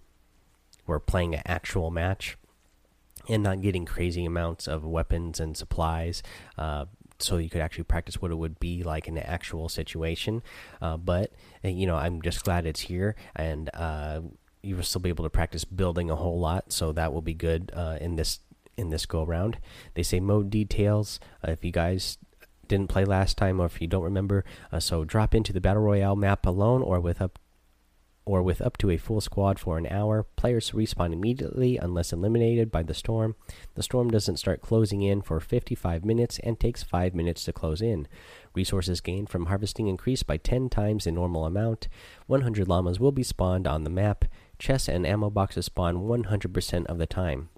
were 0.86 1.00
playing 1.00 1.34
an 1.34 1.42
actual 1.46 1.90
match 1.90 2.36
and 3.28 3.42
not 3.42 3.60
getting 3.60 3.84
crazy 3.84 4.24
amounts 4.24 4.66
of 4.66 4.84
weapons 4.84 5.38
and 5.40 5.56
supplies. 5.56 6.22
Uh, 6.58 6.86
so 7.18 7.36
you 7.36 7.48
could 7.48 7.60
actually 7.60 7.84
practice 7.84 8.20
what 8.20 8.30
it 8.30 8.34
would 8.34 8.58
be 8.58 8.82
like 8.82 9.06
in 9.06 9.16
an 9.16 9.22
actual 9.24 9.68
situation. 9.68 10.42
Uh, 10.80 10.96
but 10.96 11.32
uh, 11.64 11.68
you 11.68 11.86
know, 11.86 11.96
I'm 11.96 12.20
just 12.20 12.44
glad 12.44 12.66
it's 12.66 12.80
here, 12.80 13.14
and 13.36 13.70
uh, 13.74 14.20
you 14.62 14.76
will 14.76 14.82
still 14.82 15.00
be 15.00 15.08
able 15.08 15.24
to 15.24 15.30
practice 15.30 15.64
building 15.64 16.10
a 16.10 16.16
whole 16.16 16.38
lot. 16.38 16.72
So 16.72 16.92
that 16.92 17.12
will 17.12 17.22
be 17.22 17.34
good 17.34 17.70
uh, 17.74 17.98
in 18.00 18.16
this 18.16 18.40
in 18.76 18.90
this 18.90 19.06
go 19.06 19.22
around. 19.22 19.58
They 19.94 20.02
say 20.02 20.18
mode 20.18 20.50
details. 20.50 21.20
Uh, 21.46 21.52
if 21.52 21.64
you 21.64 21.70
guys 21.70 22.18
didn't 22.66 22.88
play 22.88 23.04
last 23.04 23.36
time, 23.36 23.60
or 23.60 23.66
if 23.66 23.80
you 23.80 23.86
don't 23.86 24.02
remember, 24.02 24.44
so 24.78 25.04
drop 25.04 25.34
into 25.34 25.52
the 25.52 25.60
battle 25.60 25.82
royale 25.82 26.16
map 26.16 26.46
alone 26.46 26.80
or 26.80 27.00
with 27.00 27.20
up 27.20 27.38
or 28.24 28.42
with 28.42 28.62
up 28.62 28.76
to 28.78 28.90
a 28.90 28.96
full 28.96 29.20
squad 29.20 29.58
for 29.58 29.78
an 29.78 29.86
hour. 29.86 30.24
Players 30.36 30.70
respawn 30.70 31.12
immediately 31.12 31.76
unless 31.76 32.12
eliminated 32.12 32.70
by 32.70 32.82
the 32.82 32.94
storm. 32.94 33.34
The 33.74 33.82
storm 33.82 34.10
doesn't 34.10 34.36
start 34.36 34.62
closing 34.62 35.02
in 35.02 35.22
for 35.22 35.40
55 35.40 36.04
minutes 36.04 36.38
and 36.42 36.58
takes 36.58 36.82
5 36.82 37.14
minutes 37.14 37.44
to 37.44 37.52
close 37.52 37.82
in. 37.82 38.06
Resources 38.54 39.00
gained 39.00 39.28
from 39.28 39.46
harvesting 39.46 39.88
increase 39.88 40.22
by 40.22 40.36
10 40.36 40.68
times 40.68 41.04
the 41.04 41.12
normal 41.12 41.44
amount. 41.44 41.88
100 42.26 42.68
llamas 42.68 43.00
will 43.00 43.12
be 43.12 43.22
spawned 43.22 43.66
on 43.66 43.84
the 43.84 43.90
map. 43.90 44.24
Chests 44.58 44.88
and 44.88 45.06
ammo 45.06 45.30
boxes 45.30 45.66
spawn 45.66 46.02
100% 46.02 46.86
of 46.86 46.98
the 46.98 47.06
time. 47.06 47.48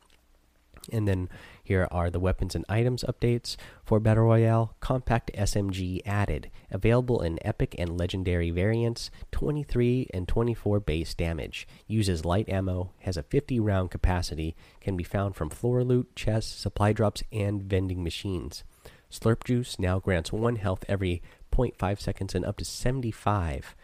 And 0.93 1.07
then 1.09 1.29
here 1.65 1.89
are 1.91 2.11
the 2.11 2.21
weapons 2.21 2.55
and 2.55 2.67
items 2.69 3.05
updates 3.05 3.57
for 3.83 3.99
Battle 3.99 4.25
Royale. 4.25 4.77
Compact 4.81 5.31
SMG 5.35 6.03
added, 6.05 6.51
available 6.71 7.23
in 7.23 7.39
epic 7.43 7.75
and 7.79 7.99
legendary 7.99 8.51
variants, 8.51 9.11
23 9.33 10.09
and 10.13 10.29
24 10.29 10.81
base 10.81 11.15
damage. 11.15 11.67
Uses 11.87 12.23
light 12.23 12.51
ammo, 12.51 12.93
has 13.01 13.17
a 13.17 13.23
50 13.23 13.59
round 13.61 13.91
capacity, 13.91 14.55
can 14.83 14.95
be 14.95 15.05
found 15.05 15.37
from 15.37 15.49
floor 15.49 15.83
loot, 15.83 16.15
chests, 16.15 16.55
supply 16.55 16.93
drops, 16.93 17.23
and 17.33 17.63
vending 17.63 18.05
machines. 18.05 18.63
Slurp 19.11 19.43
Juice 19.45 19.79
now 19.79 19.99
grants 19.99 20.33
1 20.33 20.57
health 20.57 20.85
every 20.87 21.23
0.5 21.51 21.99
seconds 21.99 22.35
and 22.35 22.45
up 22.45 22.59
to 22.59 22.65
75, 22.67 23.75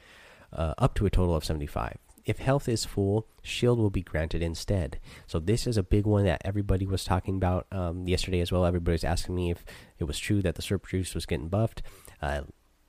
uh, 0.52 0.74
up 0.76 0.94
to 0.96 1.06
a 1.06 1.10
total 1.10 1.34
of 1.34 1.46
75 1.46 1.96
if 2.24 2.38
health 2.38 2.68
is 2.68 2.84
full, 2.84 3.26
shield 3.42 3.78
will 3.78 3.90
be 3.90 4.02
granted 4.02 4.42
instead. 4.42 4.98
So 5.26 5.38
this 5.38 5.66
is 5.66 5.76
a 5.76 5.82
big 5.82 6.06
one 6.06 6.24
that 6.24 6.42
everybody 6.44 6.86
was 6.86 7.04
talking 7.04 7.36
about 7.36 7.66
um, 7.72 8.06
yesterday 8.06 8.40
as 8.40 8.52
well. 8.52 8.64
Everybody 8.64 8.94
was 8.94 9.04
asking 9.04 9.34
me 9.34 9.50
if 9.50 9.64
it 9.98 10.04
was 10.04 10.18
true 10.18 10.42
that 10.42 10.54
the 10.54 10.62
slurp 10.62 10.88
juice 10.88 11.14
was 11.14 11.26
getting 11.26 11.48
buffed. 11.48 11.82
Uh, 12.20 12.42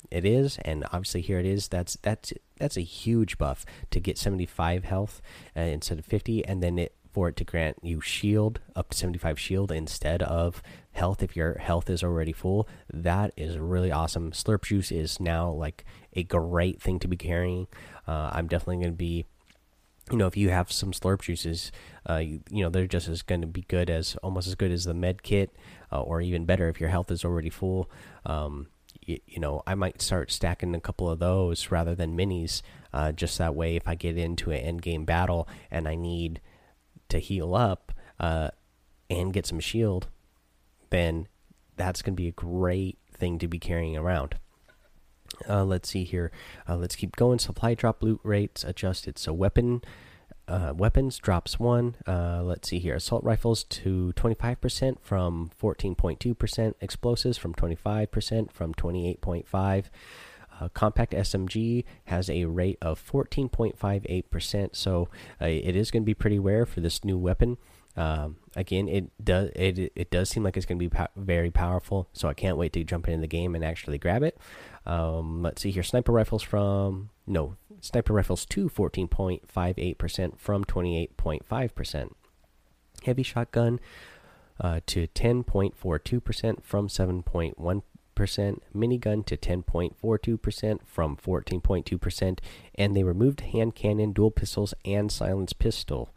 it 0.09 0.25
is, 0.25 0.57
and 0.65 0.83
obviously 0.85 1.21
here 1.21 1.39
it 1.39 1.45
is. 1.45 1.67
That's 1.67 1.97
that's 2.01 2.33
that's 2.57 2.77
a 2.77 2.81
huge 2.81 3.37
buff 3.37 3.65
to 3.91 3.99
get 3.99 4.17
75 4.17 4.83
health 4.83 5.21
uh, 5.55 5.61
instead 5.61 5.99
of 5.99 6.05
50, 6.05 6.45
and 6.45 6.61
then 6.61 6.79
it 6.79 6.95
for 7.11 7.27
it 7.27 7.35
to 7.35 7.43
grant 7.43 7.77
you 7.81 7.99
shield 7.99 8.59
up 8.75 8.89
to 8.89 8.97
75 8.97 9.37
shield 9.37 9.71
instead 9.71 10.23
of 10.23 10.63
health 10.93 11.21
if 11.21 11.35
your 11.35 11.57
health 11.57 11.89
is 11.89 12.03
already 12.03 12.31
full. 12.31 12.67
That 12.91 13.33
is 13.35 13.57
really 13.57 13.91
awesome. 13.91 14.31
Slurp 14.31 14.63
juice 14.63 14.91
is 14.91 15.19
now 15.19 15.49
like 15.49 15.85
a 16.13 16.23
great 16.23 16.81
thing 16.81 16.99
to 16.99 17.07
be 17.07 17.17
carrying. 17.17 17.67
Uh, 18.07 18.31
I'm 18.33 18.47
definitely 18.47 18.77
going 18.77 18.93
to 18.93 18.97
be, 18.97 19.25
you 20.11 20.17
know, 20.17 20.27
if 20.27 20.35
you 20.35 20.49
have 20.49 20.71
some 20.71 20.91
slurp 20.91 21.21
juices, 21.21 21.71
uh, 22.09 22.17
you, 22.17 22.41
you, 22.49 22.63
know, 22.63 22.69
they're 22.69 22.87
just 22.87 23.07
as 23.07 23.21
going 23.21 23.41
to 23.41 23.47
be 23.47 23.61
good 23.67 23.89
as 23.89 24.15
almost 24.17 24.47
as 24.47 24.55
good 24.55 24.71
as 24.71 24.85
the 24.85 24.93
med 24.93 25.23
kit, 25.23 25.51
uh, 25.91 26.01
or 26.01 26.21
even 26.21 26.45
better 26.45 26.67
if 26.69 26.79
your 26.79 26.89
health 26.89 27.11
is 27.11 27.23
already 27.23 27.49
full. 27.49 27.89
Um, 28.25 28.67
you, 29.05 29.19
you, 29.25 29.39
know, 29.39 29.63
I 29.65 29.75
might 29.75 30.01
start 30.01 30.31
stacking 30.31 30.75
a 30.75 30.81
couple 30.81 31.09
of 31.09 31.19
those 31.19 31.71
rather 31.71 31.95
than 31.95 32.17
minis, 32.17 32.61
uh, 32.93 33.11
just 33.11 33.37
that 33.37 33.55
way. 33.55 33.75
If 33.75 33.87
I 33.87 33.95
get 33.95 34.17
into 34.17 34.51
an 34.51 34.57
end 34.57 34.81
game 34.81 35.05
battle 35.05 35.47
and 35.69 35.87
I 35.87 35.95
need 35.95 36.41
to 37.09 37.19
heal 37.19 37.55
up 37.55 37.91
uh, 38.19 38.49
and 39.09 39.33
get 39.33 39.45
some 39.45 39.59
shield, 39.59 40.07
then 40.89 41.27
that's 41.77 42.01
going 42.01 42.15
to 42.15 42.21
be 42.21 42.27
a 42.27 42.33
great 42.33 42.97
thing 43.11 43.39
to 43.39 43.47
be 43.47 43.59
carrying 43.59 43.97
around. 43.97 44.35
Uh, 45.47 45.63
let's 45.63 45.89
see 45.89 46.03
here. 46.03 46.31
Uh, 46.67 46.77
let's 46.77 46.95
keep 46.95 47.15
going. 47.15 47.39
Supply 47.39 47.73
drop 47.73 48.03
loot 48.03 48.19
rates 48.23 48.63
adjusted. 48.63 49.17
So 49.17 49.33
weapon 49.33 49.81
uh, 50.47 50.73
weapons 50.75 51.17
drops 51.17 51.59
one. 51.59 51.95
Uh, 52.05 52.41
let's 52.43 52.67
see 52.69 52.79
here. 52.79 52.95
Assault 52.95 53.23
rifles 53.23 53.63
to 53.63 54.11
25% 54.17 54.99
from 54.99 55.51
14.2%. 55.61 56.73
Explosives 56.81 57.37
from 57.37 57.53
25% 57.53 58.51
from 58.51 58.73
28.5. 58.73 59.85
Uh, 60.59 60.69
compact 60.69 61.13
SMG 61.13 61.85
has 62.05 62.29
a 62.29 62.45
rate 62.45 62.77
of 62.81 63.01
14.58%, 63.03 64.75
so 64.75 65.09
uh, 65.41 65.45
it 65.45 65.75
is 65.75 65.89
going 65.89 66.03
to 66.03 66.05
be 66.05 66.13
pretty 66.13 66.37
rare 66.37 66.67
for 66.67 66.81
this 66.81 67.03
new 67.03 67.17
weapon. 67.17 67.57
Um, 67.97 68.37
again, 68.55 68.87
it 68.87 69.11
does 69.23 69.49
it 69.55 69.91
it 69.95 70.11
does 70.11 70.29
seem 70.29 70.43
like 70.43 70.55
it's 70.55 70.65
going 70.65 70.79
to 70.79 70.83
be 70.83 70.89
po 70.89 71.07
very 71.15 71.51
powerful, 71.51 72.07
so 72.13 72.27
I 72.27 72.33
can't 72.33 72.57
wait 72.57 72.73
to 72.73 72.83
jump 72.83 73.07
into 73.07 73.21
the 73.21 73.27
game 73.27 73.53
and 73.55 73.65
actually 73.65 73.97
grab 73.97 74.23
it. 74.23 74.37
Um, 74.85 75.41
let's 75.41 75.61
see 75.61 75.71
here, 75.71 75.83
sniper 75.83 76.11
rifles 76.11 76.41
from 76.43 77.09
no 77.27 77.57
sniper 77.81 78.13
rifles 78.13 78.45
to 78.45 78.69
14.58% 78.69 80.39
from 80.39 80.63
28.5%. 80.63 82.11
Heavy 83.03 83.23
shotgun 83.23 83.79
uh, 84.59 84.79
to 84.85 85.07
10.42% 85.07 86.63
from 86.63 86.87
7.1% 86.87 87.81
minigun 88.75 89.25
to 89.25 89.37
10.42% 89.37 90.79
from 90.85 91.17
14.2%, 91.17 92.39
and 92.75 92.95
they 92.95 93.03
removed 93.03 93.41
hand 93.41 93.73
cannon, 93.73 94.13
dual 94.13 94.31
pistols, 94.31 94.73
and 94.85 95.11
silence 95.11 95.53
pistol. 95.53 96.13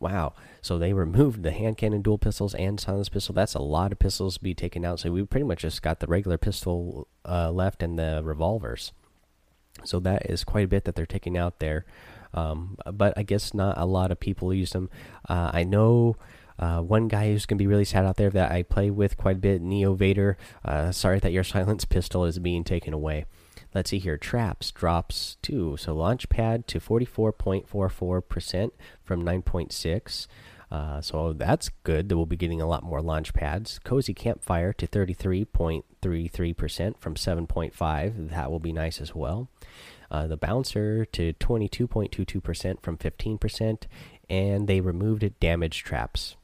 Wow. 0.00 0.34
So 0.60 0.78
they 0.78 0.92
removed 0.92 1.42
the 1.42 1.50
hand 1.50 1.76
cannon, 1.76 2.02
dual 2.02 2.18
pistols, 2.18 2.54
and 2.54 2.78
silence 2.78 3.08
pistol. 3.08 3.34
That's 3.34 3.54
a 3.54 3.62
lot 3.62 3.92
of 3.92 3.98
pistols 3.98 4.34
to 4.34 4.42
be 4.42 4.54
taken 4.54 4.84
out. 4.84 5.00
So 5.00 5.10
we 5.10 5.24
pretty 5.24 5.44
much 5.44 5.62
just 5.62 5.82
got 5.82 6.00
the 6.00 6.06
regular 6.06 6.38
pistol 6.38 7.08
uh, 7.24 7.50
left 7.50 7.82
and 7.82 7.98
the 7.98 8.20
revolvers. 8.22 8.92
So 9.84 10.00
that 10.00 10.28
is 10.30 10.44
quite 10.44 10.64
a 10.64 10.68
bit 10.68 10.84
that 10.84 10.94
they're 10.94 11.06
taking 11.06 11.36
out 11.36 11.58
there. 11.58 11.84
Um, 12.34 12.76
but 12.92 13.14
I 13.16 13.22
guess 13.22 13.54
not 13.54 13.78
a 13.78 13.86
lot 13.86 14.10
of 14.10 14.20
people 14.20 14.52
use 14.52 14.70
them. 14.70 14.90
Uh, 15.28 15.50
I 15.52 15.64
know 15.64 16.16
uh, 16.58 16.80
one 16.80 17.08
guy 17.08 17.30
who's 17.30 17.46
going 17.46 17.56
to 17.56 17.62
be 17.62 17.66
really 17.66 17.84
sad 17.84 18.04
out 18.04 18.16
there 18.16 18.30
that 18.30 18.50
I 18.52 18.62
play 18.62 18.90
with 18.90 19.16
quite 19.16 19.36
a 19.36 19.40
bit, 19.40 19.62
Neo 19.62 19.94
Vader. 19.94 20.36
Uh, 20.64 20.92
sorry 20.92 21.20
that 21.20 21.32
your 21.32 21.44
silence 21.44 21.84
pistol 21.84 22.24
is 22.24 22.38
being 22.38 22.64
taken 22.64 22.92
away. 22.92 23.24
Let's 23.74 23.90
see 23.90 23.98
here. 23.98 24.16
Traps 24.16 24.70
drops 24.70 25.36
too. 25.42 25.76
So 25.78 25.94
launch 25.94 26.28
pad 26.28 26.66
to 26.68 26.80
44.44% 26.80 28.70
from 29.04 29.22
9.6. 29.22 30.26
Uh, 30.70 31.00
so 31.00 31.32
that's 31.32 31.70
good. 31.82 32.08
That 32.08 32.16
we'll 32.16 32.26
be 32.26 32.36
getting 32.36 32.60
a 32.60 32.66
lot 32.66 32.82
more 32.82 33.00
launch 33.00 33.32
pads. 33.32 33.78
Cozy 33.84 34.14
campfire 34.14 34.72
to 34.74 34.86
33.33% 34.86 36.98
from 36.98 37.14
7.5. 37.14 38.30
That 38.30 38.50
will 38.50 38.58
be 38.58 38.72
nice 38.72 39.00
as 39.00 39.14
well. 39.14 39.48
Uh, 40.10 40.26
the 40.26 40.36
bouncer 40.36 41.04
to 41.04 41.34
22.22% 41.34 42.82
from 42.82 42.96
15%, 42.96 43.82
and 44.30 44.66
they 44.66 44.80
removed 44.80 45.38
damage 45.40 45.84
traps. 45.84 46.36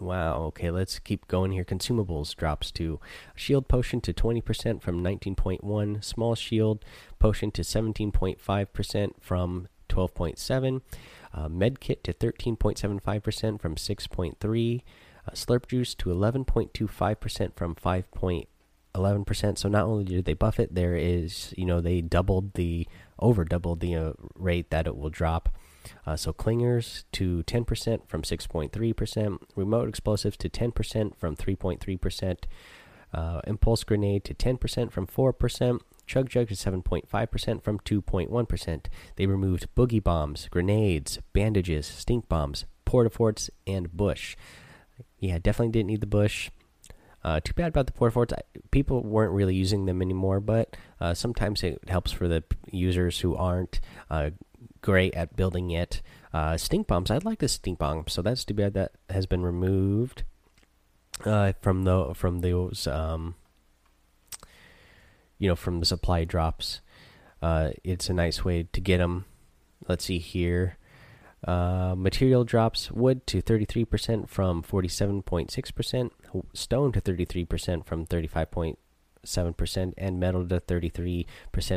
Wow. 0.00 0.42
Okay, 0.44 0.70
let's 0.70 0.98
keep 0.98 1.28
going 1.28 1.52
here. 1.52 1.64
Consumables 1.64 2.34
drops 2.34 2.70
to 2.72 3.00
shield 3.34 3.68
potion 3.68 4.00
to 4.02 4.12
20% 4.12 4.82
from 4.82 5.02
19.1, 5.02 6.04
small 6.04 6.34
shield 6.34 6.84
potion 7.18 7.50
to 7.52 7.62
17.5% 7.62 9.12
from 9.20 9.68
12.7, 9.88 10.80
uh, 11.34 11.48
med 11.48 11.80
kit 11.80 12.02
to 12.04 12.12
13.75% 12.12 13.60
from 13.60 13.74
6.3, 13.74 14.82
uh, 15.26 15.30
slurp 15.32 15.66
juice 15.68 15.94
to 15.94 16.10
11.25% 16.10 17.54
from 17.54 17.74
5.11%. 17.74 19.58
So 19.58 19.68
not 19.68 19.84
only 19.84 20.04
did 20.04 20.24
they 20.24 20.34
buff 20.34 20.58
it, 20.58 20.74
there 20.74 20.96
is, 20.96 21.54
you 21.56 21.66
know, 21.66 21.80
they 21.80 22.00
doubled 22.00 22.54
the 22.54 22.88
over 23.18 23.44
doubled 23.44 23.80
the 23.80 23.94
uh, 23.94 24.12
rate 24.34 24.70
that 24.70 24.86
it 24.86 24.96
will 24.96 25.10
drop. 25.10 25.48
Uh, 26.06 26.16
so 26.16 26.32
clingers 26.32 27.04
to 27.12 27.42
10% 27.44 28.06
from 28.06 28.22
6.3%, 28.22 29.38
remote 29.56 29.88
explosives 29.88 30.36
to 30.36 30.48
10% 30.48 31.16
from 31.16 31.36
3.3%, 31.36 32.36
uh, 33.14 33.40
impulse 33.46 33.84
grenade 33.84 34.24
to 34.24 34.34
10% 34.34 34.90
from 34.90 35.06
4%, 35.06 35.80
chug 36.06 36.28
jug 36.28 36.48
to 36.48 36.54
7.5% 36.54 37.62
from 37.62 37.78
2.1%. 37.80 38.86
They 39.16 39.26
removed 39.26 39.68
boogie 39.74 40.02
bombs, 40.02 40.48
grenades, 40.50 41.18
bandages, 41.32 41.86
stink 41.86 42.28
bombs, 42.28 42.64
porta 42.84 43.10
forts, 43.10 43.50
and 43.66 43.92
bush. 43.92 44.36
Yeah, 45.18 45.38
definitely 45.38 45.72
didn't 45.72 45.88
need 45.88 46.00
the 46.00 46.06
bush. 46.06 46.50
Uh, 47.24 47.40
too 47.40 47.52
bad 47.52 47.68
about 47.68 47.86
the 47.86 47.92
porta 47.92 48.12
forts. 48.12 48.34
People 48.70 49.02
weren't 49.02 49.32
really 49.32 49.54
using 49.54 49.86
them 49.86 50.02
anymore, 50.02 50.40
but 50.40 50.76
uh, 51.00 51.14
sometimes 51.14 51.62
it 51.62 51.80
helps 51.88 52.10
for 52.10 52.26
the 52.26 52.42
users 52.70 53.20
who 53.20 53.36
aren't. 53.36 53.80
Great 54.82 55.14
at 55.14 55.36
building 55.36 55.70
it. 55.70 56.02
Uh, 56.34 56.56
stink 56.56 56.86
bombs, 56.86 57.10
I 57.10 57.18
like 57.18 57.38
the 57.38 57.48
stink 57.48 57.78
bomb, 57.78 58.08
so 58.08 58.20
that's 58.20 58.44
too 58.44 58.54
bad 58.54 58.74
that 58.74 58.92
has 59.08 59.26
been 59.26 59.42
removed 59.42 60.24
uh, 61.24 61.52
from 61.60 61.84
the 61.84 62.14
from 62.14 62.40
those 62.40 62.86
um, 62.86 63.34
you 65.38 65.48
know 65.48 65.56
from 65.56 65.80
the 65.80 65.86
supply 65.86 66.24
drops. 66.24 66.80
Uh, 67.40 67.70
it's 67.82 68.08
a 68.08 68.14
nice 68.14 68.44
way 68.44 68.68
to 68.72 68.80
get 68.80 68.98
them. 68.98 69.24
Let's 69.88 70.04
see 70.04 70.18
here. 70.18 70.78
Uh, 71.44 71.94
material 71.96 72.44
drops 72.44 72.92
wood 72.92 73.26
to 73.26 73.42
33% 73.42 74.28
from 74.28 74.62
47.6%, 74.62 76.10
stone 76.54 76.92
to 76.92 77.00
33% 77.00 77.84
from 77.84 78.06
35.7%, 78.06 79.94
and 79.98 80.20
metal 80.20 80.46
to 80.46 80.60
33% 80.60 81.26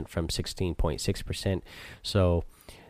from 0.07 0.27
16.6%. 0.27 1.61
So 2.03 2.43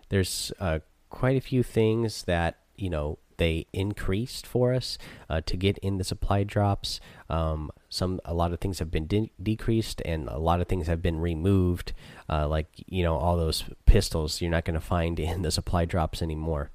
there's 0.10 0.52
uh, 0.60 0.80
quite 1.10 1.38
a 1.38 1.42
few 1.42 1.64
things 1.64 2.24
that 2.24 2.60
you 2.76 2.90
know 2.90 3.18
they 3.38 3.66
increased 3.74 4.48
for 4.48 4.74
us 4.74 4.98
uh, 5.30 5.42
to 5.46 5.58
get 5.58 5.78
in 5.80 5.98
the 5.98 6.04
supply 6.04 6.44
drops. 6.44 7.00
Um, 7.30 7.72
some 7.90 8.20
a 8.26 8.34
lot 8.34 8.54
of 8.54 8.60
things 8.60 8.80
have 8.80 8.92
been 8.92 9.08
de 9.08 9.32
decreased, 9.42 10.02
and 10.06 10.28
a 10.30 10.38
lot 10.38 10.62
of 10.62 10.68
things 10.68 10.88
have 10.88 11.02
been 11.02 11.20
removed. 11.20 11.94
Uh, 12.30 12.48
like 12.48 12.68
you 12.88 13.04
know 13.04 13.16
all 13.16 13.38
those 13.38 13.64
pistols 13.86 14.42
you're 14.42 14.52
not 14.52 14.66
going 14.66 14.76
to 14.76 14.86
find 14.86 15.20
in 15.32 15.42
the 15.42 15.52
supply 15.52 15.86
drops 15.86 16.22
anymore. 16.22 16.72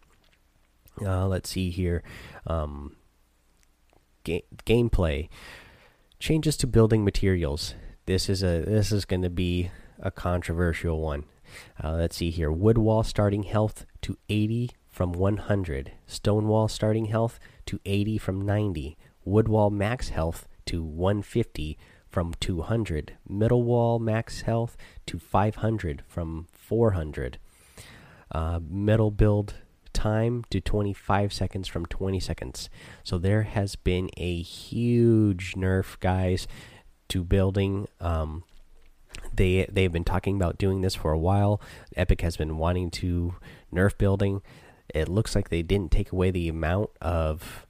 Uh, 1.00 1.26
let's 1.26 1.50
see 1.50 1.70
here. 1.70 2.02
Um, 2.46 2.96
ga 4.24 4.44
gameplay 4.66 5.28
changes 6.18 6.56
to 6.58 6.66
building 6.66 7.04
materials. 7.04 7.74
This 8.06 8.28
is 8.28 8.42
a 8.42 8.62
this 8.66 8.92
is 8.92 9.04
going 9.04 9.22
to 9.22 9.30
be 9.30 9.70
a 9.98 10.10
controversial 10.10 11.00
one. 11.00 11.24
Uh, 11.82 11.92
let's 11.92 12.16
see 12.16 12.30
here. 12.30 12.50
Wood 12.50 12.78
wall 12.78 13.02
starting 13.02 13.44
health 13.44 13.86
to 14.02 14.16
80 14.28 14.70
from 14.90 15.12
100. 15.12 15.92
Stone 16.06 16.48
wall 16.48 16.68
starting 16.68 17.06
health 17.06 17.38
to 17.66 17.80
80 17.84 18.18
from 18.18 18.40
90. 18.40 18.96
Wood 19.24 19.48
wall 19.48 19.70
max 19.70 20.10
health 20.10 20.48
to 20.66 20.82
150 20.82 21.78
from 22.08 22.34
200. 22.40 23.16
Metal 23.28 23.62
wall 23.62 23.98
max 23.98 24.42
health 24.42 24.76
to 25.06 25.18
500 25.18 26.02
from 26.06 26.48
400. 26.52 27.38
Uh, 28.32 28.60
metal 28.68 29.10
build 29.10 29.54
time 29.92 30.44
to 30.50 30.60
25 30.60 31.32
seconds 31.32 31.68
from 31.68 31.86
20 31.86 32.20
seconds. 32.20 32.70
So 33.02 33.18
there 33.18 33.42
has 33.42 33.76
been 33.76 34.10
a 34.16 34.40
huge 34.42 35.54
nerf, 35.54 35.98
guys, 36.00 36.46
to 37.08 37.24
building. 37.24 37.88
Um, 38.00 38.44
they 39.34 39.66
they've 39.70 39.92
been 39.92 40.04
talking 40.04 40.36
about 40.36 40.58
doing 40.58 40.80
this 40.80 40.94
for 40.94 41.12
a 41.12 41.18
while. 41.18 41.60
Epic 41.96 42.20
has 42.22 42.36
been 42.36 42.58
wanting 42.58 42.90
to 42.90 43.34
nerf 43.72 43.96
building. 43.96 44.42
It 44.94 45.08
looks 45.08 45.34
like 45.34 45.48
they 45.48 45.62
didn't 45.62 45.92
take 45.92 46.12
away 46.12 46.30
the 46.30 46.48
amount 46.48 46.90
of 47.00 47.66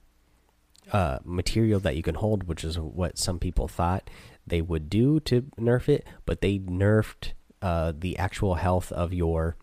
uh, 0.91 1.19
material 1.23 1.79
that 1.79 1.95
you 1.95 2.03
can 2.03 2.15
hold, 2.15 2.43
which 2.43 2.63
is 2.63 2.79
what 2.79 3.17
some 3.17 3.39
people 3.39 3.67
thought 3.67 4.09
they 4.45 4.61
would 4.61 4.89
do 4.89 5.19
to 5.21 5.43
nerf 5.59 5.87
it, 5.87 6.05
but 6.25 6.41
they 6.41 6.59
nerfed 6.59 7.31
uh, 7.61 7.93
the 7.97 8.17
actual 8.17 8.55
health 8.55 8.91
of 8.91 9.13
your 9.13 9.55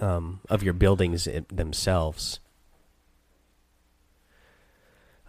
um, 0.00 0.40
of 0.48 0.62
your 0.62 0.74
buildings 0.74 1.28
themselves. 1.48 2.40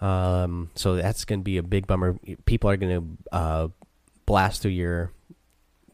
Um, 0.02 0.70
so 0.76 0.96
that's 0.96 1.24
going 1.24 1.40
to 1.40 1.44
be 1.44 1.58
a 1.58 1.64
big 1.64 1.88
bummer. 1.88 2.18
People 2.46 2.70
are 2.70 2.78
going 2.78 3.18
to 3.32 3.36
uh, 3.36 3.68
blast 4.26 4.62
through 4.62 4.72
your 4.72 5.12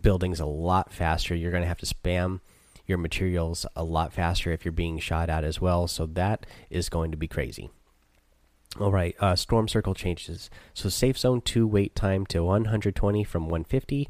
buildings 0.01 0.39
a 0.39 0.45
lot 0.45 0.91
faster. 0.91 1.35
You're 1.35 1.51
going 1.51 1.63
to 1.63 1.67
have 1.67 1.79
to 1.79 1.85
spam 1.85 2.39
your 2.85 2.97
materials 2.97 3.65
a 3.75 3.83
lot 3.83 4.11
faster 4.11 4.51
if 4.51 4.65
you're 4.65 4.71
being 4.71 4.99
shot 4.99 5.29
at 5.29 5.43
as 5.43 5.61
well. 5.61 5.87
So 5.87 6.05
that 6.07 6.45
is 6.69 6.89
going 6.89 7.11
to 7.11 7.17
be 7.17 7.27
crazy. 7.27 7.69
All 8.79 8.91
right, 8.91 9.15
uh, 9.19 9.35
storm 9.35 9.67
circle 9.67 9.95
changes. 9.95 10.49
So 10.73 10.89
safe 10.89 11.17
zone 11.17 11.41
two 11.41 11.65
wait 11.65 11.95
time 11.95 12.25
to 12.27 12.43
120 12.43 13.23
from 13.23 13.43
150. 13.43 14.09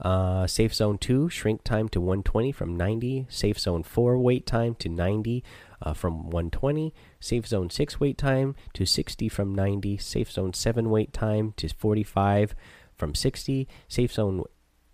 Uh, 0.00 0.46
safe 0.46 0.74
zone 0.74 0.98
two 0.98 1.28
shrink 1.28 1.62
time 1.62 1.88
to 1.90 2.00
120 2.00 2.50
from 2.50 2.76
90. 2.76 3.26
Safe 3.28 3.58
zone 3.58 3.84
four 3.84 4.18
wait 4.18 4.46
time 4.46 4.74
to 4.76 4.88
90 4.88 5.44
uh, 5.80 5.94
from 5.94 6.24
120. 6.24 6.92
Safe 7.20 7.46
zone 7.46 7.70
six 7.70 8.00
wait 8.00 8.18
time 8.18 8.56
to 8.72 8.84
60 8.84 9.28
from 9.28 9.54
90. 9.54 9.96
Safe 9.98 10.30
zone 10.30 10.52
seven 10.52 10.90
wait 10.90 11.12
time 11.12 11.52
to 11.56 11.68
45 11.68 12.56
from 12.96 13.14
60. 13.14 13.68
Safe 13.86 14.12
zone 14.12 14.44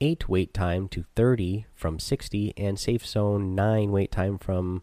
8 0.00 0.28
wait 0.28 0.54
time 0.54 0.88
to 0.88 1.04
30 1.14 1.66
from 1.74 1.98
60 1.98 2.54
and 2.56 2.78
safe 2.78 3.06
zone 3.06 3.54
9 3.54 3.90
wait 3.90 4.10
time 4.10 4.38
from 4.38 4.82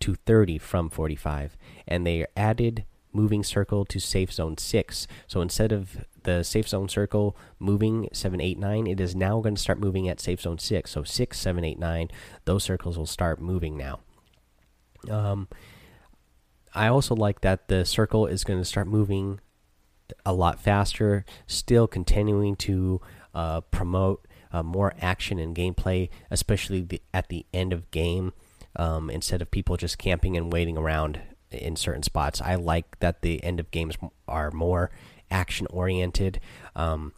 to 0.00 0.14
30 0.14 0.58
from 0.58 0.90
45, 0.90 1.56
and 1.88 2.06
they 2.06 2.26
added 2.36 2.84
moving 3.12 3.42
circle 3.42 3.84
to 3.86 3.98
safe 3.98 4.32
zone 4.32 4.58
6. 4.58 5.06
So 5.26 5.40
instead 5.40 5.72
of 5.72 6.04
the 6.24 6.42
safe 6.42 6.68
zone 6.68 6.88
circle 6.88 7.36
moving 7.58 8.08
7, 8.12 8.40
8, 8.40 8.58
9, 8.58 8.86
it 8.86 9.00
is 9.00 9.14
now 9.14 9.40
going 9.40 9.54
to 9.54 9.60
start 9.60 9.78
moving 9.78 10.08
at 10.08 10.20
safe 10.20 10.42
zone 10.42 10.58
6. 10.58 10.90
So 10.90 11.04
6, 11.04 11.38
7, 11.38 11.64
8, 11.64 11.78
9, 11.78 12.10
those 12.44 12.64
circles 12.64 12.98
will 12.98 13.06
start 13.06 13.40
moving 13.40 13.76
now. 13.76 14.00
Um, 15.08 15.48
I 16.74 16.88
also 16.88 17.14
like 17.14 17.40
that 17.42 17.68
the 17.68 17.84
circle 17.84 18.26
is 18.26 18.44
going 18.44 18.58
to 18.58 18.64
start 18.64 18.88
moving 18.88 19.40
a 20.26 20.32
lot 20.34 20.60
faster, 20.60 21.24
still 21.46 21.86
continuing 21.86 22.56
to 22.56 23.00
uh, 23.32 23.60
promote 23.62 24.26
uh, 24.54 24.62
more 24.62 24.94
action 25.00 25.38
and 25.40 25.56
gameplay, 25.56 26.08
especially 26.30 26.80
the, 26.80 27.02
at 27.12 27.28
the 27.28 27.44
end 27.52 27.72
of 27.72 27.90
game. 27.90 28.32
Um, 28.76 29.10
instead 29.10 29.42
of 29.42 29.50
people 29.50 29.76
just 29.76 29.98
camping 29.98 30.36
and 30.36 30.52
waiting 30.52 30.78
around 30.78 31.20
in 31.50 31.76
certain 31.76 32.02
spots, 32.02 32.40
I 32.40 32.54
like 32.54 32.98
that 33.00 33.22
the 33.22 33.42
end 33.42 33.58
of 33.60 33.70
games 33.70 33.96
are 34.26 34.50
more 34.52 34.90
action 35.30 35.66
oriented. 35.70 36.40
Um, 36.76 37.12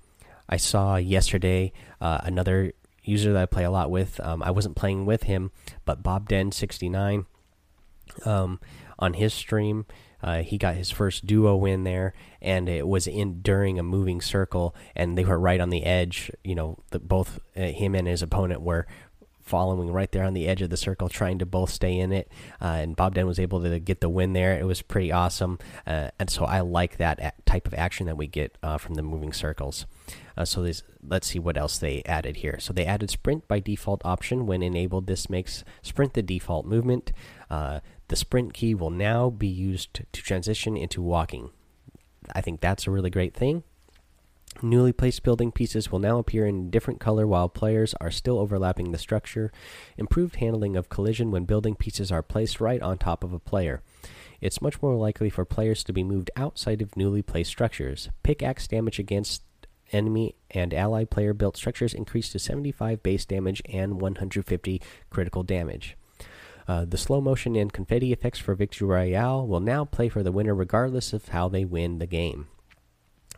I 0.49 0.57
saw 0.57 0.97
yesterday 0.97 1.73
uh, 2.01 2.21
another 2.23 2.73
user 3.03 3.33
that 3.33 3.43
I 3.43 3.47
play 3.47 3.65
a 3.65 3.71
lot 3.71 3.91
with. 3.91 4.19
Um, 4.21 4.43
I 4.43 4.51
wasn't 4.51 4.77
playing 4.77 5.07
with 5.07 5.25
him, 5.25 5.51
but 5.85 6.03
Bob 6.03 6.29
Den 6.29 6.53
sixty 6.53 6.89
nine 6.89 7.27
um, 8.25 8.61
on 8.99 9.15
his 9.15 9.35
stream. 9.35 9.85
Uh, 10.23 10.43
he 10.43 10.59
got 10.59 10.75
his 10.75 10.91
first 10.91 11.27
duo 11.27 11.57
win 11.57 11.85
there, 11.85 12.15
and 12.41 12.69
it 12.69 12.87
was 12.87 13.07
in 13.07 13.43
during 13.43 13.79
a 13.79 13.83
moving 13.83 14.21
circle, 14.21 14.75
and 14.95 15.17
they 15.17 15.25
were 15.25 15.39
right 15.39 15.61
on 15.61 15.71
the 15.71 15.85
edge. 15.85 16.31
You 16.45 16.55
know, 16.55 16.79
the, 16.91 16.99
both 16.99 17.41
uh, 17.57 17.63
him 17.63 17.95
and 17.95 18.09
his 18.09 18.23
opponent 18.23 18.63
were 18.63 18.87
following 19.41 19.93
right 19.93 20.11
there 20.11 20.25
on 20.25 20.35
the 20.35 20.49
edge 20.49 20.61
of 20.63 20.71
the 20.71 20.77
circle, 20.77 21.09
trying 21.09 21.39
to 21.39 21.47
both 21.47 21.71
stay 21.71 21.99
in 21.99 22.13
it. 22.13 22.31
Uh, 22.61 22.79
and 22.81 22.97
Bob 22.97 23.15
Den 23.15 23.27
was 23.27 23.39
able 23.39 23.63
to 23.63 23.79
get 23.79 24.01
the 24.01 24.09
win 24.09 24.33
there. 24.33 24.59
It 24.59 24.67
was 24.67 24.83
pretty 24.83 25.13
awesome, 25.13 25.59
uh, 25.87 26.11
and 26.19 26.29
so 26.29 26.45
I 26.45 26.61
like 26.61 26.97
that 26.97 27.47
type 27.47 27.67
of 27.67 27.75
action 27.75 28.07
that 28.07 28.17
we 28.17 28.27
get 28.27 28.57
uh, 28.63 28.79
from 28.79 28.95
the 28.95 29.03
moving 29.03 29.33
circles. 29.33 29.87
Uh, 30.37 30.45
so 30.45 30.63
this, 30.63 30.83
let's 31.03 31.27
see 31.27 31.39
what 31.39 31.57
else 31.57 31.79
they 31.79 32.03
added 32.05 32.37
here. 32.37 32.59
So 32.61 32.73
they 32.73 32.85
added 32.85 33.11
sprint 33.11 33.49
by 33.49 33.61
default 33.61 34.03
option 34.05 34.47
when 34.47 34.63
enabled. 34.63 35.07
This 35.07 35.31
makes 35.31 35.65
sprint 35.83 36.15
the 36.15 36.23
default 36.23 36.67
movement. 36.67 37.13
Uh, 37.51 37.81
the 38.09 38.17
sprint 38.17 38.53
key 38.53 38.75
will 38.75 38.91
now 38.91 39.31
be 39.31 39.49
used 39.49 39.95
to 40.13 40.23
transition 40.23 40.77
into 40.77 41.01
walking. 41.01 41.51
I 42.35 42.41
think 42.41 42.61
that's 42.61 42.87
a 42.87 42.91
really 42.91 43.11
great 43.11 43.35
thing. 43.35 43.63
Newly 44.63 44.93
placed 44.93 45.23
building 45.23 45.53
pieces 45.53 45.93
will 45.93 45.99
now 45.99 46.19
appear 46.19 46.47
in 46.47 46.71
different 46.71 46.99
color 46.99 47.27
while 47.27 47.49
players 47.49 47.95
are 48.01 48.11
still 48.11 48.39
overlapping 48.39 48.91
the 48.91 48.99
structure. 48.99 49.53
Improved 49.99 50.37
handling 50.37 50.77
of 50.77 50.89
collision 50.89 51.31
when 51.31 51.45
building 51.45 51.75
pieces 51.75 52.11
are 52.11 52.23
placed 52.23 52.61
right 52.61 52.81
on 52.81 52.97
top 52.97 53.23
of 53.23 53.35
a 53.35 53.39
player. 53.39 53.83
It's 54.41 54.63
much 54.63 54.81
more 54.81 54.95
likely 54.95 55.29
for 55.29 55.45
players 55.45 55.85
to 55.85 55.93
be 55.93 56.05
moved 56.05 56.31
outside 56.37 56.81
of 56.81 56.97
newly 56.97 57.23
placed 57.23 57.51
structures. 57.51 58.09
Pickaxe 58.23 58.67
damage 58.67 58.99
against 58.99 59.43
enemy 59.93 60.35
and 60.51 60.73
ally 60.75 61.05
player 61.05 61.35
built 61.35 61.57
structures 61.57 61.95
increased 61.95 62.33
to 62.33 62.39
75 62.39 63.03
base 63.03 63.25
damage 63.25 63.63
and 63.67 64.01
150 64.01 64.83
critical 65.11 65.43
damage. 65.43 65.97
Uh, 66.69 66.85
the 66.85 66.99
slow 66.99 67.21
motion 67.21 67.55
and 67.55 67.73
confetti 67.73 68.13
effects 68.13 68.39
for 68.39 68.55
Victory 68.55 68.89
Royale 68.89 69.47
will 69.47 69.61
now 69.61 69.85
play 69.85 70.09
for 70.09 70.23
the 70.23 70.33
winner 70.33 70.55
regardless 70.55 71.13
of 71.13 71.29
how 71.29 71.49
they 71.49 71.65
win 71.65 71.99
the 71.99 72.07
game. 72.07 72.49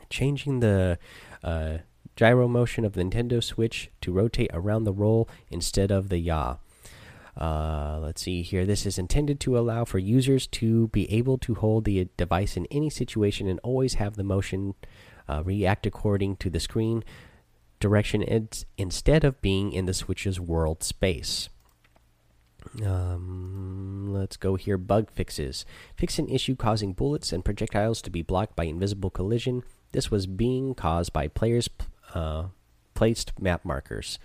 Changing 0.08 0.60
the 0.60 0.98
uh, 1.44 1.78
gyro 2.16 2.48
motion 2.48 2.84
of 2.84 2.94
the 2.94 3.02
Nintendo 3.02 3.44
Switch 3.44 3.90
to 4.00 4.12
rotate 4.12 4.50
around 4.54 4.84
the 4.84 4.92
roll 4.92 5.28
instead 5.50 5.90
of 5.90 6.08
the 6.08 6.18
yaw. 6.18 6.56
Uh, 7.36 8.00
let's 8.02 8.22
see 8.22 8.42
here. 8.42 8.66
This 8.66 8.84
is 8.84 8.98
intended 8.98 9.38
to 9.40 9.56
allow 9.56 9.84
for 9.84 9.98
users 9.98 10.46
to 10.48 10.88
be 10.88 11.10
able 11.12 11.38
to 11.38 11.54
hold 11.54 11.84
the 11.84 12.08
device 12.16 12.56
in 12.56 12.66
any 12.66 12.90
situation 12.90 13.46
and 13.46 13.60
always 13.62 13.94
have 13.94 14.16
the 14.16 14.24
motion 14.24 14.74
uh, 15.28 15.42
react 15.44 15.86
according 15.86 16.36
to 16.36 16.50
the 16.50 16.60
screen 16.60 17.04
direction 17.80 18.24
instead 18.76 19.24
of 19.24 19.40
being 19.40 19.72
in 19.72 19.86
the 19.86 19.94
Switch's 19.94 20.40
world 20.40 20.82
space. 20.82 21.48
Um, 22.84 24.12
let's 24.12 24.36
go 24.36 24.56
here. 24.56 24.76
Bug 24.76 25.10
fixes. 25.10 25.64
Fix 25.96 26.18
an 26.18 26.28
issue 26.28 26.56
causing 26.56 26.92
bullets 26.92 27.32
and 27.32 27.44
projectiles 27.44 28.02
to 28.02 28.10
be 28.10 28.22
blocked 28.22 28.56
by 28.56 28.64
invisible 28.64 29.10
collision. 29.10 29.62
This 29.92 30.10
was 30.10 30.26
being 30.26 30.74
caused 30.74 31.12
by 31.12 31.28
players' 31.28 31.70
uh, 32.14 32.46
placed 32.94 33.40
map 33.40 33.64
markers. 33.64 34.18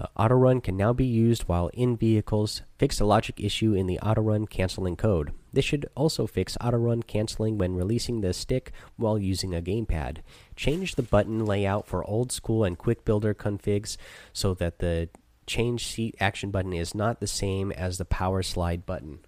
Uh, 0.00 0.06
autorun 0.18 0.62
can 0.62 0.78
now 0.78 0.94
be 0.94 1.04
used 1.04 1.42
while 1.42 1.68
in 1.74 1.94
vehicles. 1.94 2.62
Fix 2.78 3.00
a 3.00 3.04
logic 3.04 3.38
issue 3.38 3.74
in 3.74 3.86
the 3.86 3.98
autorun 4.02 4.48
canceling 4.48 4.96
code. 4.96 5.32
This 5.52 5.64
should 5.66 5.90
also 5.94 6.26
fix 6.26 6.56
autorun 6.58 7.06
canceling 7.06 7.58
when 7.58 7.74
releasing 7.74 8.22
the 8.22 8.32
stick 8.32 8.72
while 8.96 9.18
using 9.18 9.54
a 9.54 9.60
gamepad. 9.60 10.18
Change 10.56 10.94
the 10.94 11.02
button 11.02 11.44
layout 11.44 11.86
for 11.86 12.08
old 12.08 12.32
school 12.32 12.64
and 12.64 12.78
quick 12.78 13.04
builder 13.04 13.34
configs 13.34 13.98
so 14.32 14.54
that 14.54 14.78
the 14.78 15.10
change 15.46 15.86
seat 15.86 16.14
action 16.18 16.50
button 16.50 16.72
is 16.72 16.94
not 16.94 17.20
the 17.20 17.26
same 17.26 17.70
as 17.72 17.98
the 17.98 18.06
power 18.06 18.42
slide 18.42 18.86
button. 18.86 19.18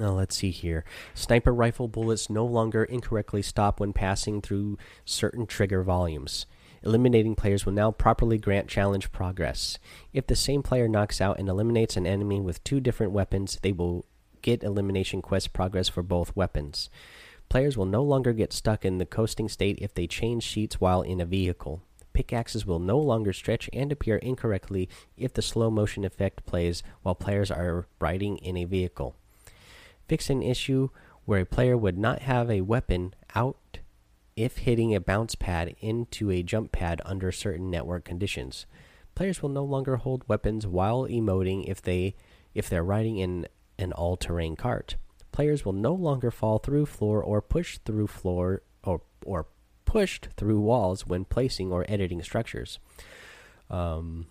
Now 0.00 0.12
let's 0.12 0.36
see 0.36 0.50
here. 0.50 0.84
Sniper 1.14 1.54
rifle 1.54 1.88
bullets 1.88 2.28
no 2.28 2.44
longer 2.44 2.84
incorrectly 2.84 3.42
stop 3.42 3.80
when 3.80 3.92
passing 3.92 4.40
through 4.40 4.78
certain 5.04 5.46
trigger 5.46 5.82
volumes. 5.82 6.46
Eliminating 6.82 7.34
players 7.34 7.64
will 7.64 7.72
now 7.72 7.90
properly 7.90 8.36
grant 8.36 8.68
challenge 8.68 9.10
progress. 9.10 9.78
If 10.12 10.26
the 10.26 10.36
same 10.36 10.62
player 10.62 10.86
knocks 10.86 11.20
out 11.20 11.38
and 11.38 11.48
eliminates 11.48 11.96
an 11.96 12.06
enemy 12.06 12.40
with 12.40 12.62
two 12.62 12.78
different 12.78 13.12
weapons, 13.12 13.58
they 13.62 13.72
will 13.72 14.04
get 14.42 14.62
elimination 14.62 15.22
quest 15.22 15.54
progress 15.54 15.88
for 15.88 16.02
both 16.02 16.36
weapons. 16.36 16.90
Players 17.48 17.76
will 17.78 17.86
no 17.86 18.02
longer 18.02 18.32
get 18.32 18.52
stuck 18.52 18.84
in 18.84 18.98
the 18.98 19.06
coasting 19.06 19.48
state 19.48 19.78
if 19.80 19.94
they 19.94 20.06
change 20.06 20.52
seats 20.52 20.80
while 20.80 21.00
in 21.00 21.20
a 21.20 21.24
vehicle. 21.24 21.82
Pickaxes 22.12 22.66
will 22.66 22.78
no 22.78 22.98
longer 22.98 23.32
stretch 23.32 23.70
and 23.72 23.90
appear 23.90 24.16
incorrectly 24.16 24.88
if 25.16 25.32
the 25.32 25.42
slow 25.42 25.70
motion 25.70 26.04
effect 26.04 26.46
plays 26.46 26.82
while 27.02 27.14
players 27.14 27.50
are 27.50 27.86
riding 28.00 28.36
in 28.38 28.56
a 28.56 28.64
vehicle. 28.64 29.16
Fix 30.08 30.30
an 30.30 30.42
issue 30.42 30.90
where 31.24 31.40
a 31.40 31.46
player 31.46 31.76
would 31.76 31.98
not 31.98 32.20
have 32.22 32.50
a 32.50 32.60
weapon 32.60 33.14
out 33.34 33.78
if 34.36 34.58
hitting 34.58 34.94
a 34.94 35.00
bounce 35.00 35.34
pad 35.34 35.74
into 35.80 36.30
a 36.30 36.42
jump 36.42 36.72
pad 36.72 37.00
under 37.04 37.30
certain 37.32 37.70
network 37.70 38.04
conditions. 38.04 38.66
Players 39.14 39.42
will 39.42 39.48
no 39.50 39.64
longer 39.64 39.96
hold 39.96 40.28
weapons 40.28 40.66
while 40.66 41.04
emoting 41.04 41.64
if 41.68 41.80
they 41.80 42.14
if 42.54 42.68
they're 42.68 42.84
riding 42.84 43.16
in 43.16 43.46
an 43.78 43.92
all-terrain 43.92 44.56
kart 44.56 44.94
players 45.34 45.64
will 45.64 45.72
no 45.72 45.92
longer 45.92 46.30
fall 46.30 46.58
through 46.58 46.86
floor 46.86 47.20
or 47.20 47.42
push 47.42 47.78
through 47.84 48.06
floor 48.06 48.62
or 48.84 49.02
or 49.26 49.46
pushed 49.84 50.28
through 50.36 50.60
walls 50.60 51.06
when 51.06 51.24
placing 51.24 51.72
or 51.72 51.84
editing 51.88 52.22
structures. 52.22 52.78
Um, 53.68 54.28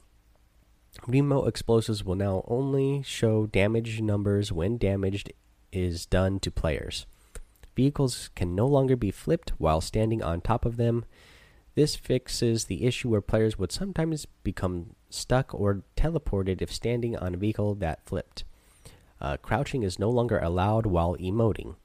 remote 1.06 1.48
explosives 1.48 2.06
will 2.06 2.16
now 2.16 2.46
only 2.48 3.04
show 3.04 3.46
damage 3.46 4.00
numbers 4.00 4.52
when 4.54 4.78
damaged 4.78 5.34
is 5.74 6.06
done 6.06 6.40
to 6.40 6.52
players. 6.52 7.06
Vehicles 7.76 8.30
can 8.36 8.56
no 8.56 8.68
longer 8.68 8.96
be 8.96 9.12
flipped 9.12 9.52
while 9.58 9.82
standing 9.82 10.22
on 10.22 10.42
top 10.42 10.66
of 10.66 10.78
them. 10.78 11.06
This 11.76 11.96
fixes 11.96 12.66
the 12.66 12.86
issue 12.86 13.10
where 13.10 13.22
players 13.22 13.58
would 13.58 13.72
sometimes 13.72 14.28
become 14.44 14.96
stuck 15.10 15.54
or 15.54 15.84
teleported 15.98 16.62
if 16.62 16.72
standing 16.72 17.18
on 17.18 17.34
a 17.34 17.38
vehicle 17.38 17.74
that 17.76 18.06
flipped. 18.06 18.44
Uh, 19.20 19.38
crouching 19.38 19.84
is 19.84 19.98
no 19.98 20.10
longer 20.10 20.38
allowed 20.40 20.86
while 20.86 21.16
emoting. 21.18 21.76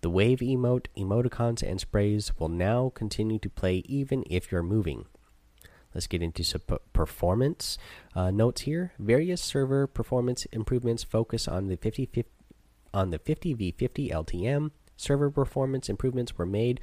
The 0.00 0.10
wave 0.10 0.38
emote, 0.38 0.86
emoticons, 0.96 1.62
and 1.62 1.80
sprays 1.80 2.32
will 2.38 2.48
now 2.48 2.90
continue 2.94 3.38
to 3.40 3.50
play 3.50 3.82
even 3.86 4.24
if 4.30 4.50
you're 4.50 4.62
moving. 4.62 5.06
Let's 5.94 6.06
get 6.06 6.22
into 6.22 6.44
some 6.44 6.62
performance 6.92 7.78
uh, 8.14 8.30
notes 8.30 8.62
here. 8.62 8.92
Various 8.98 9.42
server 9.42 9.86
performance 9.86 10.44
improvements 10.46 11.02
focus 11.02 11.48
on 11.48 11.66
the 11.66 11.76
50, 11.76 12.08
on 12.92 13.10
the 13.10 13.18
50v50 13.18 14.10
LTM. 14.10 14.70
Server 14.96 15.30
performance 15.30 15.88
improvements 15.88 16.36
were 16.36 16.46
made 16.46 16.80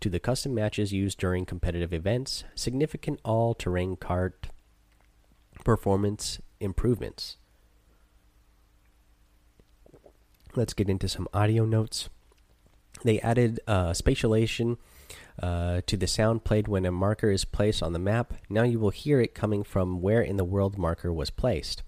to 0.00 0.10
the 0.10 0.20
custom 0.20 0.54
matches 0.54 0.92
used 0.92 1.18
during 1.18 1.46
competitive 1.46 1.92
events. 1.92 2.44
Significant 2.54 3.20
all-terrain 3.24 3.96
kart 3.96 4.32
performance 5.64 6.40
improvements. 6.60 7.36
let's 10.56 10.74
get 10.74 10.88
into 10.88 11.08
some 11.08 11.28
audio 11.32 11.64
notes. 11.64 12.08
They 13.02 13.20
added 13.20 13.60
uh, 13.66 13.90
spatialization 13.90 14.78
uh, 15.42 15.80
to 15.86 15.96
the 15.96 16.06
sound 16.06 16.44
played 16.44 16.68
when 16.68 16.86
a 16.86 16.92
marker 16.92 17.30
is 17.30 17.44
placed 17.44 17.82
on 17.82 17.92
the 17.92 17.98
map. 17.98 18.34
Now 18.48 18.62
you 18.62 18.78
will 18.78 18.90
hear 18.90 19.20
it 19.20 19.34
coming 19.34 19.64
from 19.64 20.00
where 20.00 20.22
in 20.22 20.36
the 20.36 20.44
world 20.44 20.78
marker 20.78 21.12
was 21.12 21.30
placed. 21.30 21.82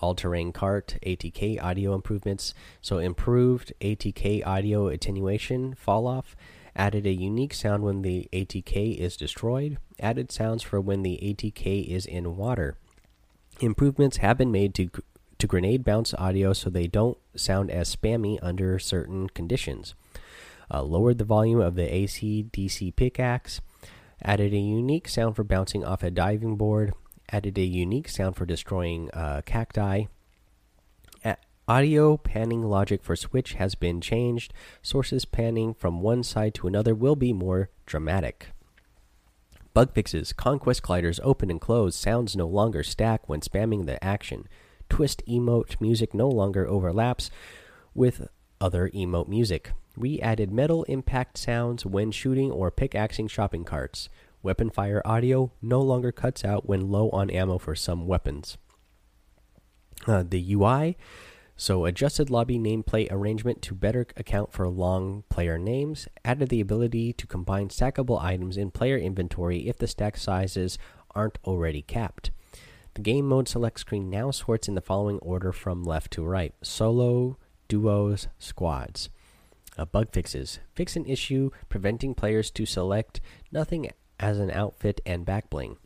All 0.00 0.14
terrain 0.14 0.52
kart, 0.52 0.98
ATK 1.02 1.62
audio 1.62 1.94
improvements. 1.94 2.54
So 2.80 2.98
improved 2.98 3.72
ATK 3.80 4.46
audio 4.46 4.88
attenuation, 4.88 5.74
fall 5.74 6.06
off, 6.06 6.34
added 6.74 7.06
a 7.06 7.12
unique 7.12 7.54
sound 7.54 7.82
when 7.82 8.02
the 8.02 8.28
ATK 8.32 8.96
is 8.96 9.16
destroyed, 9.16 9.78
added 9.98 10.32
sounds 10.32 10.62
for 10.62 10.80
when 10.80 11.02
the 11.02 11.18
ATK 11.22 11.86
is 11.86 12.06
in 12.06 12.36
water. 12.36 12.76
Improvements 13.60 14.18
have 14.18 14.38
been 14.38 14.50
made 14.50 14.74
to 14.74 14.90
to 15.40 15.46
grenade 15.46 15.84
bounce 15.84 16.14
audio 16.14 16.52
so 16.52 16.70
they 16.70 16.86
don't 16.86 17.18
sound 17.34 17.70
as 17.70 17.94
spammy 17.94 18.38
under 18.42 18.78
certain 18.78 19.28
conditions. 19.28 19.94
Uh, 20.72 20.82
lowered 20.82 21.18
the 21.18 21.24
volume 21.24 21.60
of 21.60 21.74
the 21.74 21.94
AC 21.94 22.46
DC 22.52 22.94
pickaxe, 22.94 23.60
added 24.22 24.52
a 24.52 24.58
unique 24.58 25.08
sound 25.08 25.34
for 25.34 25.42
bouncing 25.42 25.84
off 25.84 26.02
a 26.02 26.10
diving 26.10 26.56
board, 26.56 26.92
added 27.32 27.58
a 27.58 27.64
unique 27.64 28.08
sound 28.08 28.36
for 28.36 28.46
destroying 28.46 29.10
uh, 29.12 29.42
cacti. 29.44 30.04
A 31.24 31.36
audio 31.68 32.16
panning 32.16 32.64
logic 32.64 33.02
for 33.02 33.14
Switch 33.14 33.54
has 33.54 33.74
been 33.74 34.00
changed. 34.00 34.52
Sources 34.82 35.24
panning 35.24 35.74
from 35.74 36.00
one 36.00 36.22
side 36.22 36.54
to 36.54 36.66
another 36.66 36.94
will 36.94 37.16
be 37.16 37.32
more 37.32 37.70
dramatic. 37.86 38.48
Bug 39.72 39.94
fixes. 39.94 40.32
Conquest 40.32 40.82
gliders 40.82 41.20
open 41.22 41.50
and 41.50 41.60
close. 41.60 41.94
Sounds 41.94 42.34
no 42.34 42.46
longer 42.46 42.82
stack 42.82 43.28
when 43.28 43.40
spamming 43.40 43.86
the 43.86 44.02
action. 44.02 44.48
Twist 44.88 45.22
emote 45.28 45.80
music 45.80 46.12
no 46.12 46.28
longer 46.28 46.66
overlaps 46.66 47.30
with 47.94 48.28
other 48.60 48.90
emote 48.90 49.28
music. 49.28 49.72
We 49.96 50.20
added 50.20 50.50
metal 50.50 50.82
impact 50.84 51.38
sounds 51.38 51.86
when 51.86 52.10
shooting 52.10 52.50
or 52.50 52.70
pickaxing 52.70 53.28
shopping 53.28 53.64
carts. 53.64 54.08
Weapon 54.42 54.70
fire 54.70 55.02
audio 55.04 55.52
no 55.60 55.80
longer 55.80 56.12
cuts 56.12 56.44
out 56.44 56.66
when 56.66 56.90
low 56.90 57.10
on 57.10 57.28
ammo 57.30 57.58
for 57.58 57.74
some 57.74 58.06
weapons. 58.06 58.56
Uh, 60.06 60.24
the 60.26 60.54
UI, 60.54 60.96
so 61.56 61.84
adjusted 61.84 62.30
lobby 62.30 62.58
nameplate 62.58 63.12
arrangement 63.12 63.60
to 63.60 63.74
better 63.74 64.06
account 64.16 64.50
for 64.50 64.66
long 64.66 65.24
player 65.28 65.58
names, 65.58 66.08
added 66.24 66.48
the 66.48 66.62
ability 66.62 67.12
to 67.12 67.26
combine 67.26 67.68
stackable 67.68 68.18
items 68.18 68.56
in 68.56 68.70
player 68.70 68.96
inventory 68.96 69.68
if 69.68 69.76
the 69.76 69.86
stack 69.86 70.16
sizes 70.16 70.78
aren't 71.14 71.38
already 71.44 71.82
capped. 71.82 72.30
The 72.94 73.02
game 73.02 73.26
mode 73.26 73.46
select 73.46 73.80
screen 73.80 74.08
now 74.08 74.30
sorts 74.30 74.68
in 74.68 74.74
the 74.74 74.80
following 74.80 75.18
order 75.18 75.52
from 75.52 75.84
left 75.84 76.12
to 76.12 76.24
right 76.24 76.54
solo, 76.62 77.36
duos, 77.68 78.28
squads. 78.38 79.10
Uh, 79.76 79.84
bug 79.84 80.08
fixes 80.12 80.60
fix 80.74 80.96
an 80.96 81.04
issue 81.04 81.50
preventing 81.68 82.14
players 82.14 82.50
to 82.50 82.64
select 82.64 83.20
nothing 83.52 83.90
as 84.20 84.38
an 84.38 84.50
outfit 84.52 85.00
and 85.04 85.24
back 85.24 85.50
bling. 85.50 85.78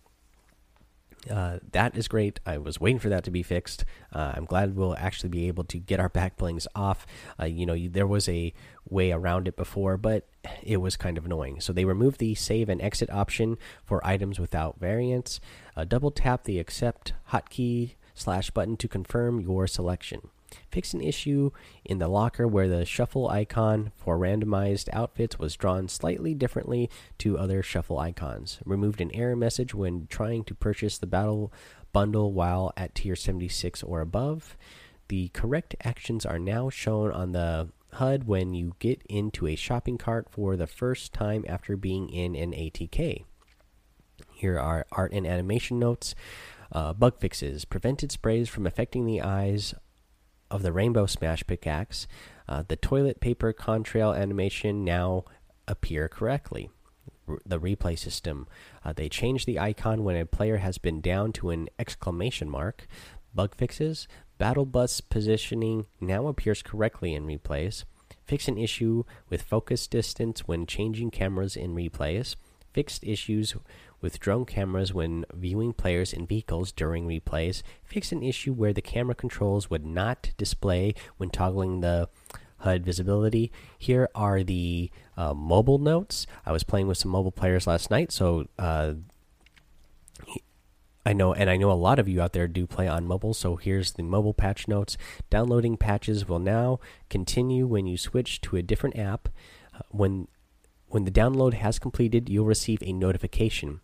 Uh, 1.30 1.58
that 1.72 1.96
is 1.96 2.06
great. 2.06 2.38
I 2.44 2.58
was 2.58 2.78
waiting 2.78 2.98
for 2.98 3.08
that 3.08 3.24
to 3.24 3.30
be 3.30 3.42
fixed. 3.42 3.84
Uh, 4.12 4.32
I'm 4.34 4.44
glad 4.44 4.76
we'll 4.76 4.96
actually 4.96 5.30
be 5.30 5.48
able 5.48 5.64
to 5.64 5.78
get 5.78 5.98
our 5.98 6.10
back 6.10 6.36
blings 6.36 6.66
off. 6.74 7.06
Uh, 7.40 7.46
you 7.46 7.64
know, 7.64 7.76
there 7.88 8.06
was 8.06 8.28
a 8.28 8.52
way 8.88 9.10
around 9.10 9.48
it 9.48 9.56
before, 9.56 9.96
but 9.96 10.28
it 10.62 10.78
was 10.78 10.98
kind 10.98 11.16
of 11.16 11.24
annoying. 11.24 11.60
So 11.60 11.72
they 11.72 11.86
removed 11.86 12.18
the 12.18 12.34
save 12.34 12.68
and 12.68 12.82
exit 12.82 13.08
option 13.10 13.56
for 13.84 14.06
items 14.06 14.38
without 14.38 14.78
variants. 14.78 15.40
Uh, 15.74 15.84
double 15.84 16.10
tap 16.10 16.44
the 16.44 16.58
accept 16.58 17.14
hotkey 17.32 17.94
slash 18.14 18.50
button 18.50 18.76
to 18.76 18.88
confirm 18.88 19.40
your 19.40 19.66
selection. 19.66 20.28
Fix 20.70 20.94
an 20.94 21.00
issue 21.00 21.50
in 21.84 21.98
the 21.98 22.08
locker 22.08 22.46
where 22.46 22.68
the 22.68 22.84
shuffle 22.84 23.28
icon 23.28 23.92
for 23.96 24.18
randomized 24.18 24.88
outfits 24.92 25.38
was 25.38 25.56
drawn 25.56 25.88
slightly 25.88 26.34
differently 26.34 26.90
to 27.18 27.38
other 27.38 27.62
shuffle 27.62 27.98
icons. 27.98 28.58
Removed 28.64 29.00
an 29.00 29.14
error 29.14 29.36
message 29.36 29.74
when 29.74 30.06
trying 30.08 30.44
to 30.44 30.54
purchase 30.54 30.98
the 30.98 31.06
battle 31.06 31.52
bundle 31.92 32.32
while 32.32 32.72
at 32.76 32.94
tier 32.94 33.16
76 33.16 33.82
or 33.82 34.00
above. 34.00 34.56
The 35.08 35.28
correct 35.28 35.74
actions 35.82 36.26
are 36.26 36.38
now 36.38 36.70
shown 36.70 37.12
on 37.12 37.32
the 37.32 37.68
HUD 37.94 38.24
when 38.24 38.54
you 38.54 38.74
get 38.78 39.02
into 39.08 39.46
a 39.46 39.54
shopping 39.54 39.98
cart 39.98 40.28
for 40.28 40.56
the 40.56 40.66
first 40.66 41.12
time 41.12 41.44
after 41.48 41.76
being 41.76 42.08
in 42.08 42.34
an 42.34 42.52
ATK. 42.52 43.24
Here 44.32 44.58
are 44.58 44.86
art 44.92 45.12
and 45.12 45.26
animation 45.26 45.78
notes. 45.78 46.14
Uh, 46.72 46.92
bug 46.92 47.20
fixes 47.20 47.64
prevented 47.64 48.10
sprays 48.10 48.48
from 48.48 48.66
affecting 48.66 49.06
the 49.06 49.20
eyes 49.20 49.74
of 50.50 50.62
the 50.62 50.72
Rainbow 50.72 51.06
Smash 51.06 51.46
pickaxe, 51.46 52.06
uh, 52.48 52.62
the 52.66 52.76
toilet 52.76 53.20
paper 53.20 53.52
contrail 53.52 54.16
animation 54.16 54.84
now 54.84 55.24
appear 55.66 56.08
correctly. 56.08 56.70
R 57.26 57.38
the 57.46 57.58
replay 57.58 57.98
system. 57.98 58.46
Uh, 58.84 58.92
they 58.92 59.08
change 59.08 59.46
the 59.46 59.58
icon 59.58 60.04
when 60.04 60.16
a 60.16 60.26
player 60.26 60.58
has 60.58 60.76
been 60.78 61.00
down 61.00 61.32
to 61.32 61.50
an 61.50 61.68
exclamation 61.78 62.50
mark. 62.50 62.86
Bug 63.34 63.54
fixes. 63.54 64.06
Battle 64.36 64.66
bus 64.66 65.00
positioning 65.00 65.86
now 66.00 66.26
appears 66.26 66.62
correctly 66.62 67.14
in 67.14 67.26
replays. 67.26 67.84
Fix 68.24 68.48
an 68.48 68.58
issue 68.58 69.04
with 69.28 69.42
focus 69.42 69.86
distance 69.86 70.46
when 70.46 70.66
changing 70.66 71.10
cameras 71.10 71.56
in 71.56 71.74
replays. 71.74 72.36
Fixed 72.72 73.04
issues 73.04 73.54
with 74.04 74.20
drone 74.20 74.44
cameras 74.44 74.92
when 74.92 75.24
viewing 75.32 75.72
players 75.72 76.12
in 76.12 76.26
vehicles 76.26 76.70
during 76.70 77.08
replays. 77.08 77.62
Fix 77.82 78.12
an 78.12 78.22
issue 78.22 78.52
where 78.52 78.74
the 78.74 78.82
camera 78.82 79.14
controls 79.14 79.70
would 79.70 79.86
not 79.86 80.30
display 80.36 80.94
when 81.16 81.30
toggling 81.30 81.80
the 81.80 82.10
HUD 82.58 82.84
visibility. 82.84 83.50
Here 83.78 84.10
are 84.14 84.42
the 84.42 84.90
uh, 85.16 85.32
mobile 85.32 85.78
notes. 85.78 86.26
I 86.44 86.52
was 86.52 86.64
playing 86.64 86.86
with 86.86 86.98
some 86.98 87.10
mobile 87.10 87.32
players 87.32 87.66
last 87.66 87.90
night, 87.90 88.12
so 88.12 88.46
uh, 88.58 88.92
I 91.06 91.14
know, 91.14 91.32
and 91.32 91.48
I 91.48 91.56
know 91.56 91.70
a 91.70 91.72
lot 91.72 91.98
of 91.98 92.06
you 92.06 92.20
out 92.20 92.34
there 92.34 92.46
do 92.46 92.66
play 92.66 92.86
on 92.86 93.06
mobile. 93.06 93.32
So 93.32 93.56
here's 93.56 93.92
the 93.92 94.02
mobile 94.02 94.34
patch 94.34 94.68
notes. 94.68 94.98
Downloading 95.30 95.78
patches 95.78 96.28
will 96.28 96.38
now 96.38 96.78
continue 97.08 97.66
when 97.66 97.86
you 97.86 97.96
switch 97.96 98.42
to 98.42 98.56
a 98.56 98.62
different 98.62 98.98
app. 98.98 99.30
Uh, 99.74 99.80
when 99.88 100.28
when 100.94 101.04
the 101.04 101.10
download 101.10 101.54
has 101.54 101.80
completed, 101.80 102.28
you'll 102.28 102.46
receive 102.46 102.80
a 102.80 102.92
notification. 102.92 103.80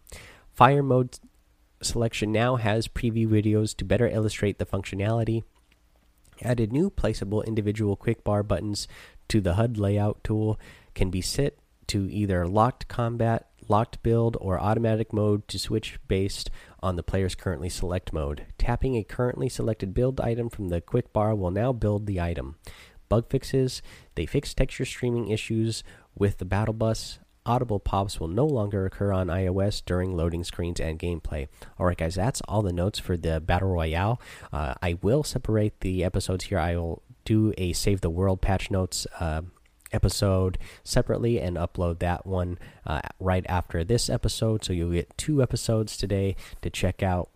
Fire 0.53 0.81
mode 0.81 1.19
selection 1.83 2.31
now 2.31 2.55
has 2.55 2.87
preview 2.87 3.27
videos 3.27 3.77
to 3.77 3.85
better 3.85 4.07
illustrate 4.07 4.61
the 4.61 4.65
functionality. 4.65 5.43
Added 6.41 6.73
new 6.73 6.89
placeable 6.89 7.45
individual 7.45 7.97
quick 7.97 8.23
bar 8.23 8.45
buttons 8.45 8.87
to 9.27 9.41
the 9.41 9.55
HUD 9.55 9.77
layout 9.77 10.23
tool 10.23 10.57
can 10.95 11.11
be 11.11 11.21
set 11.21 11.59
to 11.89 12.09
either 12.13 12.47
locked 12.47 12.87
combat, 12.87 13.49
locked 13.67 14.01
build, 14.05 14.37
or 14.41 14.61
automatic 14.61 15.13
mode 15.13 15.49
to 15.49 15.59
switch 15.59 15.99
based 16.07 16.49
on 16.79 16.95
the 16.95 17.03
player's 17.03 17.35
currently 17.35 17.69
select 17.69 18.13
mode. 18.13 18.47
Tapping 18.57 18.95
a 18.95 19.03
currently 19.03 19.49
selected 19.49 19.93
build 19.95 20.21
item 20.21 20.49
from 20.49 20.69
the 20.69 20.81
quick 20.81 21.13
bar 21.13 21.35
will 21.35 21.51
now 21.51 21.73
build 21.73 22.07
the 22.07 22.21
item. 22.21 22.55
Bug 23.09 23.29
fixes, 23.29 23.83
they 24.15 24.25
fix 24.25 24.55
texture 24.55 24.85
streaming 24.85 25.29
issues 25.29 25.83
with 26.15 26.39
the 26.39 26.45
Battle 26.45 26.75
Bus, 26.75 27.19
audible 27.47 27.81
pops 27.81 28.21
will 28.21 28.29
no 28.29 28.47
longer 28.47 28.87
occur 28.87 29.13
on 29.13 29.29
iOS 29.29 29.83
during 29.85 30.17
loading 30.17 30.45
screens 30.45 30.81
and 30.81 30.99
gameplay. 30.99 31.49
Alright, 31.79 31.99
guys, 31.99 32.15
that's 32.15 32.41
all 32.43 32.63
the 32.63 32.73
notes 32.73 32.99
for 32.99 33.17
the 33.17 33.41
Battle 33.41 33.71
Royale. 33.71 34.21
Uh, 34.53 34.75
I 34.83 34.99
will 35.03 35.23
separate 35.23 35.81
the 35.81 36.05
episodes 36.05 36.45
here. 36.45 36.59
I 36.59 36.77
will 36.77 37.03
do 37.25 37.53
a 37.59 37.73
Save 37.73 38.01
the 38.01 38.11
World 38.11 38.41
patch 38.41 38.71
notes 38.71 39.07
uh, 39.19 39.43
episode 39.93 40.59
separately 40.85 41.41
and 41.41 41.57
upload 41.57 41.99
that 41.99 42.27
one 42.27 42.59
uh, 42.87 43.01
right 43.19 43.45
after 43.49 43.85
this 43.85 44.09
episode. 44.09 44.65
So 44.65 44.73
you'll 44.73 44.93
get 44.93 45.17
two 45.17 45.43
episodes 45.43 45.97
today 45.97 46.37
to 46.63 46.71
check 46.71 47.03
out. 47.03 47.31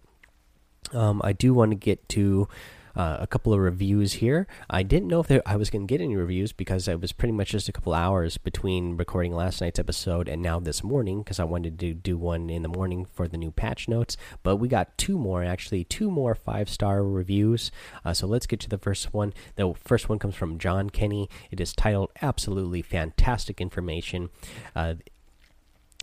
Um, 0.92 1.20
I 1.24 1.32
do 1.32 1.54
want 1.54 1.70
to 1.72 1.76
get 1.76 2.08
to 2.10 2.48
uh, 2.96 3.18
a 3.20 3.26
couple 3.26 3.52
of 3.52 3.60
reviews 3.60 4.14
here. 4.14 4.46
I 4.70 4.82
didn't 4.82 5.08
know 5.08 5.20
if 5.20 5.26
there, 5.26 5.42
I 5.46 5.56
was 5.56 5.70
going 5.70 5.86
to 5.86 5.92
get 5.92 6.00
any 6.00 6.16
reviews 6.16 6.52
because 6.52 6.88
it 6.88 7.00
was 7.00 7.12
pretty 7.12 7.32
much 7.32 7.50
just 7.50 7.68
a 7.68 7.72
couple 7.72 7.94
hours 7.94 8.38
between 8.38 8.96
recording 8.96 9.34
last 9.34 9.60
night's 9.60 9.78
episode 9.78 10.28
and 10.28 10.42
now 10.42 10.60
this 10.60 10.84
morning 10.84 11.22
because 11.22 11.40
I 11.40 11.44
wanted 11.44 11.78
to 11.80 11.94
do 11.94 12.16
one 12.16 12.50
in 12.50 12.62
the 12.62 12.68
morning 12.68 13.04
for 13.04 13.28
the 13.28 13.36
new 13.36 13.50
patch 13.50 13.88
notes. 13.88 14.16
But 14.42 14.56
we 14.56 14.68
got 14.68 14.96
two 14.98 15.18
more, 15.18 15.42
actually, 15.44 15.84
two 15.84 16.10
more 16.10 16.34
five 16.34 16.68
star 16.68 17.02
reviews. 17.02 17.70
Uh, 18.04 18.14
so 18.14 18.26
let's 18.26 18.46
get 18.46 18.60
to 18.60 18.68
the 18.68 18.78
first 18.78 19.12
one. 19.12 19.32
The 19.56 19.74
first 19.82 20.08
one 20.08 20.18
comes 20.18 20.34
from 20.34 20.58
John 20.58 20.90
Kenny. 20.90 21.28
It 21.50 21.60
is 21.60 21.72
titled 21.72 22.10
Absolutely 22.22 22.82
Fantastic 22.82 23.60
Information. 23.60 24.30
Uh, 24.74 24.94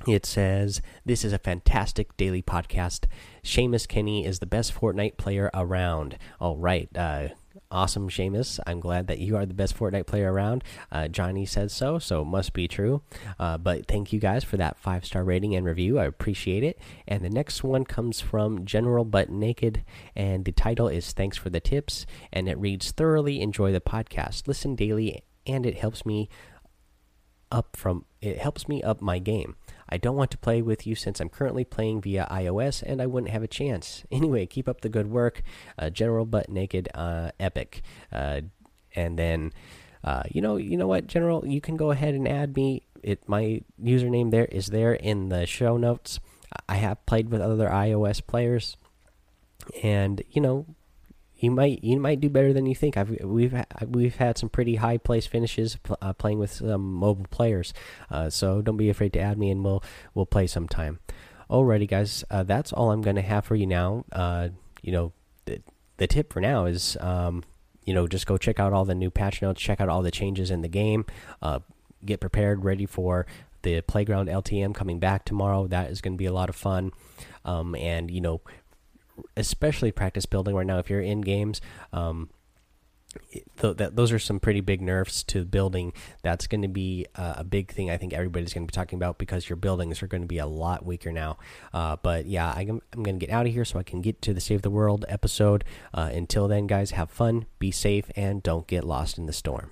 it 0.07 0.25
says, 0.25 0.81
This 1.05 1.23
is 1.23 1.33
a 1.33 1.39
fantastic 1.39 2.15
daily 2.17 2.41
podcast. 2.41 3.05
Seamus 3.43 3.87
Kenny 3.87 4.25
is 4.25 4.39
the 4.39 4.45
best 4.45 4.73
Fortnite 4.73 5.17
player 5.17 5.49
around. 5.53 6.17
All 6.39 6.57
right. 6.57 6.89
Uh, 6.95 7.29
awesome, 7.69 8.09
Seamus. 8.09 8.59
I'm 8.65 8.79
glad 8.79 9.07
that 9.07 9.19
you 9.19 9.35
are 9.35 9.45
the 9.45 9.53
best 9.53 9.77
Fortnite 9.77 10.07
player 10.07 10.31
around. 10.31 10.63
Uh, 10.91 11.07
Johnny 11.07 11.45
says 11.45 11.73
so, 11.73 11.99
so 11.99 12.21
it 12.21 12.25
must 12.25 12.53
be 12.53 12.67
true. 12.67 13.01
Uh, 13.39 13.57
but 13.57 13.87
thank 13.87 14.13
you 14.13 14.19
guys 14.19 14.43
for 14.43 14.57
that 14.57 14.77
five 14.77 15.05
star 15.05 15.23
rating 15.23 15.55
and 15.55 15.65
review. 15.65 15.99
I 15.99 16.05
appreciate 16.05 16.63
it. 16.63 16.79
And 17.07 17.23
the 17.23 17.29
next 17.29 17.63
one 17.63 17.85
comes 17.85 18.21
from 18.21 18.65
General 18.65 19.05
But 19.05 19.29
Naked, 19.29 19.83
and 20.15 20.45
the 20.45 20.51
title 20.51 20.87
is 20.87 21.11
Thanks 21.11 21.37
for 21.37 21.49
the 21.49 21.59
Tips. 21.59 22.05
And 22.31 22.47
it 22.47 22.57
reads, 22.57 22.91
Thoroughly 22.91 23.41
enjoy 23.41 23.71
the 23.71 23.81
podcast. 23.81 24.47
Listen 24.47 24.75
daily, 24.75 25.23
and 25.45 25.65
it 25.65 25.77
helps 25.77 26.05
me 26.05 26.29
up 27.51 27.75
from 27.75 28.05
it 28.21 28.37
helps 28.37 28.67
me 28.67 28.81
up 28.81 29.01
my 29.01 29.19
game. 29.19 29.55
I 29.91 29.97
don't 29.97 30.15
want 30.15 30.31
to 30.31 30.37
play 30.37 30.61
with 30.61 30.87
you 30.87 30.95
since 30.95 31.19
I'm 31.19 31.29
currently 31.29 31.63
playing 31.63 32.01
via 32.01 32.27
iOS 32.31 32.81
and 32.81 33.01
I 33.01 33.07
wouldn't 33.07 33.31
have 33.31 33.43
a 33.43 33.47
chance. 33.47 34.03
Anyway, 34.11 34.45
keep 34.45 34.69
up 34.69 34.81
the 34.81 34.89
good 34.89 35.09
work. 35.09 35.41
Uh, 35.79 35.89
General 35.89 36.25
But 36.25 36.47
Naked 36.49 36.89
uh, 36.93 37.31
Epic. 37.39 37.81
Uh, 38.11 38.41
and 38.95 39.17
then, 39.17 39.51
uh, 40.03 40.23
you 40.29 40.41
know, 40.41 40.57
you 40.57 40.77
know 40.77 40.87
what, 40.87 41.07
General, 41.07 41.45
you 41.47 41.59
can 41.59 41.75
go 41.75 41.91
ahead 41.91 42.13
and 42.13 42.27
add 42.27 42.55
me 42.55 42.83
it 43.03 43.27
my 43.27 43.61
username 43.81 44.31
there 44.31 44.45
is 44.45 44.67
there 44.67 44.93
in 44.93 45.29
the 45.29 45.45
show 45.45 45.77
notes. 45.77 46.19
I 46.67 46.75
have 46.75 47.05
played 47.05 47.29
with 47.29 47.41
other 47.41 47.69
iOS 47.69 48.25
players, 48.25 48.77
and 49.83 50.21
you 50.29 50.41
know, 50.41 50.65
you 51.41 51.49
might 51.51 51.83
you 51.83 51.99
might 51.99 52.19
do 52.19 52.29
better 52.29 52.53
than 52.53 52.65
you 52.65 52.75
think. 52.75 52.95
I've 52.95 53.09
we've 53.21 53.53
we've 53.87 54.15
had 54.15 54.37
some 54.37 54.49
pretty 54.49 54.75
high 54.75 54.97
place 54.97 55.25
finishes 55.25 55.77
uh, 56.01 56.13
playing 56.13 56.39
with 56.39 56.51
some 56.51 56.93
mobile 56.93 57.25
players, 57.29 57.73
uh, 58.09 58.29
so 58.29 58.61
don't 58.61 58.77
be 58.77 58.89
afraid 58.89 59.11
to 59.13 59.19
add 59.19 59.37
me, 59.37 59.49
and 59.49 59.63
we'll 59.63 59.83
we'll 60.13 60.27
play 60.27 60.47
sometime. 60.47 60.99
Alrighty, 61.49 61.87
guys, 61.87 62.23
uh, 62.29 62.43
that's 62.43 62.71
all 62.71 62.91
I'm 62.91 63.01
gonna 63.01 63.23
have 63.23 63.43
for 63.45 63.55
you 63.55 63.65
now. 63.65 64.05
Uh, 64.11 64.49
you 64.83 64.91
know, 64.91 65.13
the 65.45 65.61
the 65.97 66.07
tip 66.07 66.31
for 66.31 66.41
now 66.41 66.65
is 66.65 66.95
um, 67.01 67.43
you 67.85 67.93
know 67.93 68.07
just 68.07 68.27
go 68.27 68.37
check 68.37 68.59
out 68.59 68.71
all 68.71 68.85
the 68.85 68.95
new 68.95 69.09
patch 69.09 69.41
notes, 69.41 69.61
check 69.61 69.81
out 69.81 69.89
all 69.89 70.03
the 70.03 70.11
changes 70.11 70.51
in 70.51 70.61
the 70.61 70.69
game, 70.69 71.05
uh, 71.41 71.59
get 72.05 72.19
prepared, 72.19 72.63
ready 72.63 72.85
for 72.85 73.25
the 73.63 73.81
playground 73.81 74.27
LTM 74.27 74.75
coming 74.75 74.99
back 74.99 75.25
tomorrow. 75.25 75.67
That 75.67 75.89
is 75.89 76.01
going 76.01 76.13
to 76.13 76.17
be 76.17 76.25
a 76.25 76.33
lot 76.33 76.49
of 76.49 76.55
fun, 76.55 76.91
um, 77.45 77.73
and 77.75 78.11
you 78.11 78.21
know, 78.21 78.41
especially 79.37 79.91
practice 79.91 80.25
building 80.25 80.55
right 80.55 80.65
now. 80.65 80.79
If 80.79 80.89
you're 80.89 81.01
in 81.01 81.21
games, 81.21 81.61
um, 81.93 82.29
th 83.59 83.77
that 83.77 83.95
those 83.95 84.11
are 84.11 84.19
some 84.19 84.39
pretty 84.39 84.61
big 84.61 84.81
nerfs 84.81 85.23
to 85.23 85.43
building. 85.43 85.93
That's 86.23 86.47
going 86.47 86.61
to 86.61 86.67
be 86.67 87.05
uh, 87.15 87.35
a 87.37 87.43
big 87.43 87.71
thing. 87.71 87.89
I 87.89 87.97
think 87.97 88.13
everybody's 88.13 88.53
going 88.53 88.65
to 88.65 88.71
be 88.71 88.75
talking 88.75 88.97
about 88.97 89.17
because 89.17 89.49
your 89.49 89.57
buildings 89.57 90.01
are 90.01 90.07
going 90.07 90.23
to 90.23 90.27
be 90.27 90.37
a 90.37 90.45
lot 90.45 90.85
weaker 90.85 91.11
now. 91.11 91.37
Uh, 91.73 91.97
but 92.01 92.25
yeah, 92.25 92.53
I 92.55 92.61
am, 92.61 92.81
I'm 92.93 93.03
going 93.03 93.19
to 93.19 93.25
get 93.25 93.33
out 93.33 93.45
of 93.45 93.53
here 93.53 93.65
so 93.65 93.79
I 93.79 93.83
can 93.83 94.01
get 94.01 94.21
to 94.23 94.33
the 94.33 94.41
Save 94.41 94.61
the 94.61 94.69
World 94.69 95.05
episode. 95.09 95.63
Uh, 95.93 96.09
until 96.13 96.47
then, 96.47 96.67
guys, 96.67 96.91
have 96.91 97.09
fun, 97.09 97.45
be 97.59 97.71
safe, 97.71 98.09
and 98.15 98.41
don't 98.41 98.67
get 98.67 98.83
lost 98.83 99.17
in 99.17 99.25
the 99.25 99.33
storm. 99.33 99.71